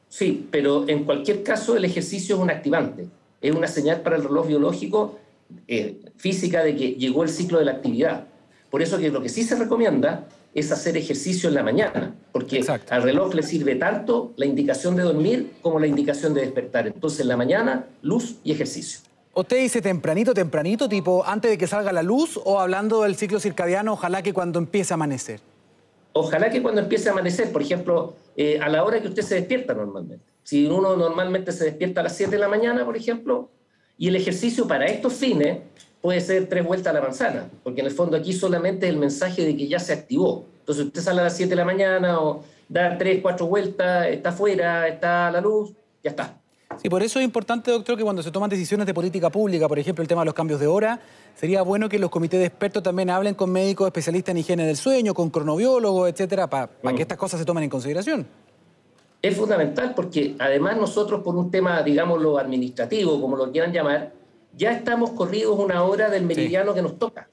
Sí, 0.09 0.49
pero 0.51 0.89
en 0.89 1.05
cualquier 1.05 1.45
caso 1.45 1.77
el 1.77 1.85
ejercicio 1.85 2.35
es 2.35 2.43
un 2.43 2.51
activante, 2.51 3.07
es 3.41 3.55
una 3.55 3.69
señal 3.69 4.01
para 4.01 4.17
el 4.17 4.25
reloj 4.25 4.49
biológico 4.49 5.21
eh, 5.69 6.01
física 6.17 6.65
de 6.65 6.75
que 6.75 6.95
llegó 6.95 7.23
el 7.23 7.29
ciclo 7.29 7.61
de 7.61 7.67
la 7.67 7.71
actividad. 7.71 8.27
Por 8.71 8.83
eso 8.83 8.99
que 8.99 9.11
lo 9.11 9.21
que 9.21 9.29
sí 9.29 9.43
se 9.43 9.57
recomienda 9.57 10.29
es 10.55 10.73
hacer 10.73 10.97
ejercicio 10.97 11.49
en 11.49 11.55
la 11.55 11.63
mañana, 11.63 12.15
porque 12.33 12.65
al 12.89 13.03
reloj 13.03 13.35
le 13.35 13.43
sirve 13.43 13.77
tanto 13.77 14.33
la 14.37 14.47
indicación 14.47 14.97
de 14.97 15.03
dormir 15.03 15.53
como 15.63 15.79
la 15.79 15.87
indicación 15.87 16.35
de 16.35 16.43
despertar. 16.43 16.87
Entonces 16.87 17.21
en 17.21 17.29
la 17.29 17.37
mañana, 17.37 17.87
luz 18.03 18.37
y 18.43 18.53
ejercicio. 18.53 19.01
¿Usted 19.33 19.59
dice 19.59 19.81
tempranito, 19.81 20.35
tempranito, 20.35 20.89
tipo 20.89 21.25
antes 21.25 21.53
de 21.53 21.59
que 21.59 21.67
salga 21.67 21.93
la 21.93 22.03
luz 22.03 22.39
o 22.45 22.59
hablando 22.59 23.03
del 23.03 23.15
ciclo 23.15 23.39
circadiano, 23.39 23.93
ojalá 23.93 24.23
que 24.23 24.33
cuando 24.33 24.59
empiece 24.59 24.93
a 24.93 24.97
amanecer? 24.97 25.41
Ojalá 26.13 26.51
que 26.51 26.61
cuando 26.61 26.81
empiece 26.81 27.09
a 27.09 27.13
amanecer, 27.13 27.53
por 27.53 27.63
ejemplo, 27.63 28.15
eh, 28.37 28.59
a 28.61 28.69
la 28.69 28.83
hora 28.85 29.01
que 29.01 29.07
usted 29.07 29.23
se 29.23 29.37
despierta 29.37 29.75
normalmente. 29.75 30.25
Si 30.43 30.67
uno 30.67 30.97
normalmente 30.97 31.53
se 31.53 31.65
despierta 31.65 32.01
a 32.01 32.05
las 32.05 32.17
7 32.17 32.33
de 32.33 32.39
la 32.39 32.49
mañana, 32.49 32.85
por 32.85 32.97
ejemplo, 32.97 33.51
y 33.97 34.09
el 34.09 34.17
ejercicio 34.17 34.67
para 34.67 34.87
estos 34.87 35.13
fines 35.13 35.59
puede 36.01 36.21
ser 36.21 36.49
tres 36.49 36.65
vueltas 36.65 36.91
a 36.91 36.95
la 36.95 37.03
manzana, 37.03 37.49
porque 37.63 37.81
en 37.81 37.87
el 37.87 37.93
fondo 37.93 38.17
aquí 38.17 38.33
solamente 38.33 38.87
es 38.87 38.93
el 38.93 38.99
mensaje 38.99 39.45
de 39.45 39.57
que 39.57 39.69
ya 39.69 39.79
se 39.79 39.93
activó. 39.93 40.47
Entonces 40.61 40.87
usted 40.87 41.01
sale 41.01 41.21
a 41.21 41.25
las 41.25 41.37
7 41.37 41.51
de 41.51 41.57
la 41.57 41.65
mañana 41.65 42.21
o 42.21 42.43
da 42.69 42.97
tres, 42.97 43.21
cuatro 43.21 43.47
vueltas, 43.47 44.07
está 44.09 44.31
afuera, 44.31 44.87
está 44.89 45.29
a 45.29 45.31
la 45.33 45.41
luz, 45.41 45.73
ya 46.03 46.11
está. 46.11 46.37
Sí, 46.81 46.89
por 46.89 47.03
eso 47.03 47.19
es 47.19 47.25
importante, 47.25 47.71
doctor, 47.71 47.97
que 47.97 48.05
cuando 48.05 48.23
se 48.23 48.31
toman 48.31 48.49
decisiones 48.49 48.87
de 48.87 48.95
política 48.95 49.29
pública, 49.29 49.69
por 49.69 49.79
ejemplo, 49.79 50.03
el 50.03 50.09
tema 50.09 50.23
de 50.23 50.27
los 50.27 50.35
cambios 50.35 50.61
de 50.61 50.69
hora, 50.69 51.01
sería 51.35 51.63
bueno 51.63 51.89
que 51.89 51.99
los 51.99 52.11
comités 52.11 52.39
de 52.39 52.47
expertos 52.47 52.83
también 52.83 53.11
hablen 53.11 53.35
con 53.35 53.51
médicos 53.51 53.87
especialistas 53.87 54.33
en 54.33 54.39
higiene 54.39 54.65
del 54.65 54.77
sueño, 54.77 55.13
con 55.13 55.31
cronobiólogos, 55.31 56.09
etcétera, 56.09 56.49
para 56.49 56.69
que 56.69 56.93
mm. 56.93 57.01
estas 57.01 57.19
cosas 57.19 57.41
se 57.41 57.45
tomen 57.45 57.65
en 57.65 57.71
consideración. 57.71 58.27
Es 59.21 59.37
fundamental 59.37 59.93
porque 59.95 60.37
además 60.39 60.77
nosotros 60.77 61.23
por 61.23 61.37
un 61.37 61.51
tema, 61.51 61.83
digámoslo, 61.83 62.39
administrativo, 62.39 63.21
como 63.21 63.37
lo 63.37 63.51
quieran 63.51 63.73
llamar, 63.73 64.13
ya 64.57 64.73
estamos 64.73 65.11
corridos 65.11 65.59
una 65.59 65.83
hora 65.85 66.11
del 66.11 66.25
meridiano 66.25 66.75
que 66.75 66.83
nos 66.83 66.99
toca. 66.99 67.29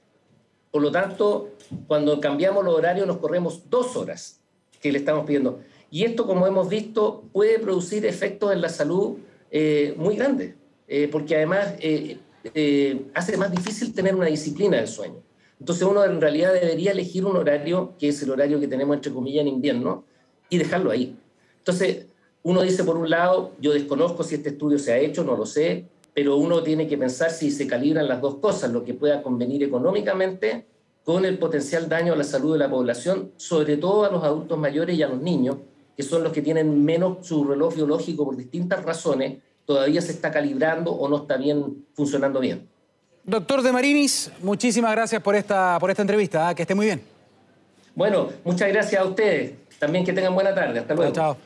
Por 0.70 0.82
lo 0.82 0.92
tanto, 0.92 1.50
cuando 1.86 2.20
cambiamos 2.20 2.64
los 2.64 2.74
horarios 2.74 3.06
nos 3.06 3.18
corremos 3.18 3.68
dos 3.68 3.96
horas 3.96 4.40
que 4.80 4.92
le 4.92 4.98
estamos 4.98 5.26
pidiendo. 5.26 5.60
Y 5.90 6.04
esto, 6.04 6.26
como 6.26 6.46
hemos 6.46 6.68
visto, 6.68 7.24
puede 7.32 7.58
producir 7.58 8.04
efectos 8.04 8.52
en 8.52 8.60
la 8.60 8.68
salud 8.68 9.18
eh, 9.50 9.94
muy 9.96 10.16
grandes, 10.16 10.54
eh, 10.86 11.08
porque 11.10 11.36
además 11.36 11.74
eh, 11.80 13.06
hace 13.14 13.36
más 13.36 13.50
difícil 13.50 13.94
tener 13.94 14.14
una 14.14 14.26
disciplina 14.26 14.76
del 14.76 14.88
sueño. 14.88 15.22
Entonces 15.58 15.86
uno 15.86 16.04
en 16.04 16.20
realidad 16.20 16.52
debería 16.52 16.92
elegir 16.92 17.24
un 17.24 17.36
horario, 17.36 17.94
que 17.98 18.08
es 18.08 18.22
el 18.22 18.30
horario 18.30 18.60
que 18.60 18.68
tenemos 18.68 18.94
entre 18.94 19.12
comillas 19.12 19.42
en 19.42 19.48
invierno, 19.48 20.04
y 20.50 20.58
dejarlo 20.58 20.90
ahí. 20.90 21.16
Entonces 21.58 22.06
uno 22.42 22.62
dice, 22.62 22.84
por 22.84 22.96
un 22.96 23.10
lado, 23.10 23.52
yo 23.60 23.72
desconozco 23.72 24.22
si 24.22 24.36
este 24.36 24.50
estudio 24.50 24.78
se 24.78 24.92
ha 24.92 24.98
hecho, 24.98 25.24
no 25.24 25.36
lo 25.36 25.46
sé, 25.46 25.86
pero 26.18 26.36
uno 26.36 26.64
tiene 26.64 26.88
que 26.88 26.98
pensar 26.98 27.30
si 27.30 27.52
se 27.52 27.68
calibran 27.68 28.08
las 28.08 28.20
dos 28.20 28.38
cosas, 28.38 28.72
lo 28.72 28.82
que 28.84 28.92
pueda 28.92 29.22
convenir 29.22 29.62
económicamente 29.62 30.66
con 31.04 31.24
el 31.24 31.38
potencial 31.38 31.88
daño 31.88 32.14
a 32.14 32.16
la 32.16 32.24
salud 32.24 32.54
de 32.54 32.58
la 32.58 32.68
población, 32.68 33.30
sobre 33.36 33.76
todo 33.76 34.04
a 34.04 34.10
los 34.10 34.24
adultos 34.24 34.58
mayores 34.58 34.98
y 34.98 35.02
a 35.04 35.06
los 35.06 35.22
niños, 35.22 35.58
que 35.96 36.02
son 36.02 36.24
los 36.24 36.32
que 36.32 36.42
tienen 36.42 36.84
menos 36.84 37.24
su 37.24 37.44
reloj 37.44 37.76
biológico 37.76 38.24
por 38.24 38.36
distintas 38.36 38.84
razones, 38.84 39.38
todavía 39.64 40.00
se 40.00 40.10
está 40.10 40.32
calibrando 40.32 40.90
o 40.90 41.08
no 41.08 41.18
está 41.18 41.36
bien 41.36 41.86
funcionando 41.94 42.40
bien. 42.40 42.68
Doctor 43.22 43.62
De 43.62 43.70
Marinis, 43.70 44.32
muchísimas 44.42 44.90
gracias 44.90 45.22
por 45.22 45.36
esta, 45.36 45.78
por 45.78 45.88
esta 45.88 46.02
entrevista, 46.02 46.48
¿ah? 46.48 46.54
que 46.56 46.62
esté 46.62 46.74
muy 46.74 46.86
bien. 46.86 47.00
Bueno, 47.94 48.30
muchas 48.42 48.68
gracias 48.70 49.00
a 49.00 49.04
ustedes. 49.04 49.52
También 49.78 50.04
que 50.04 50.12
tengan 50.12 50.34
buena 50.34 50.52
tarde. 50.52 50.80
Hasta 50.80 50.94
luego. 50.96 51.12
chao. 51.12 51.36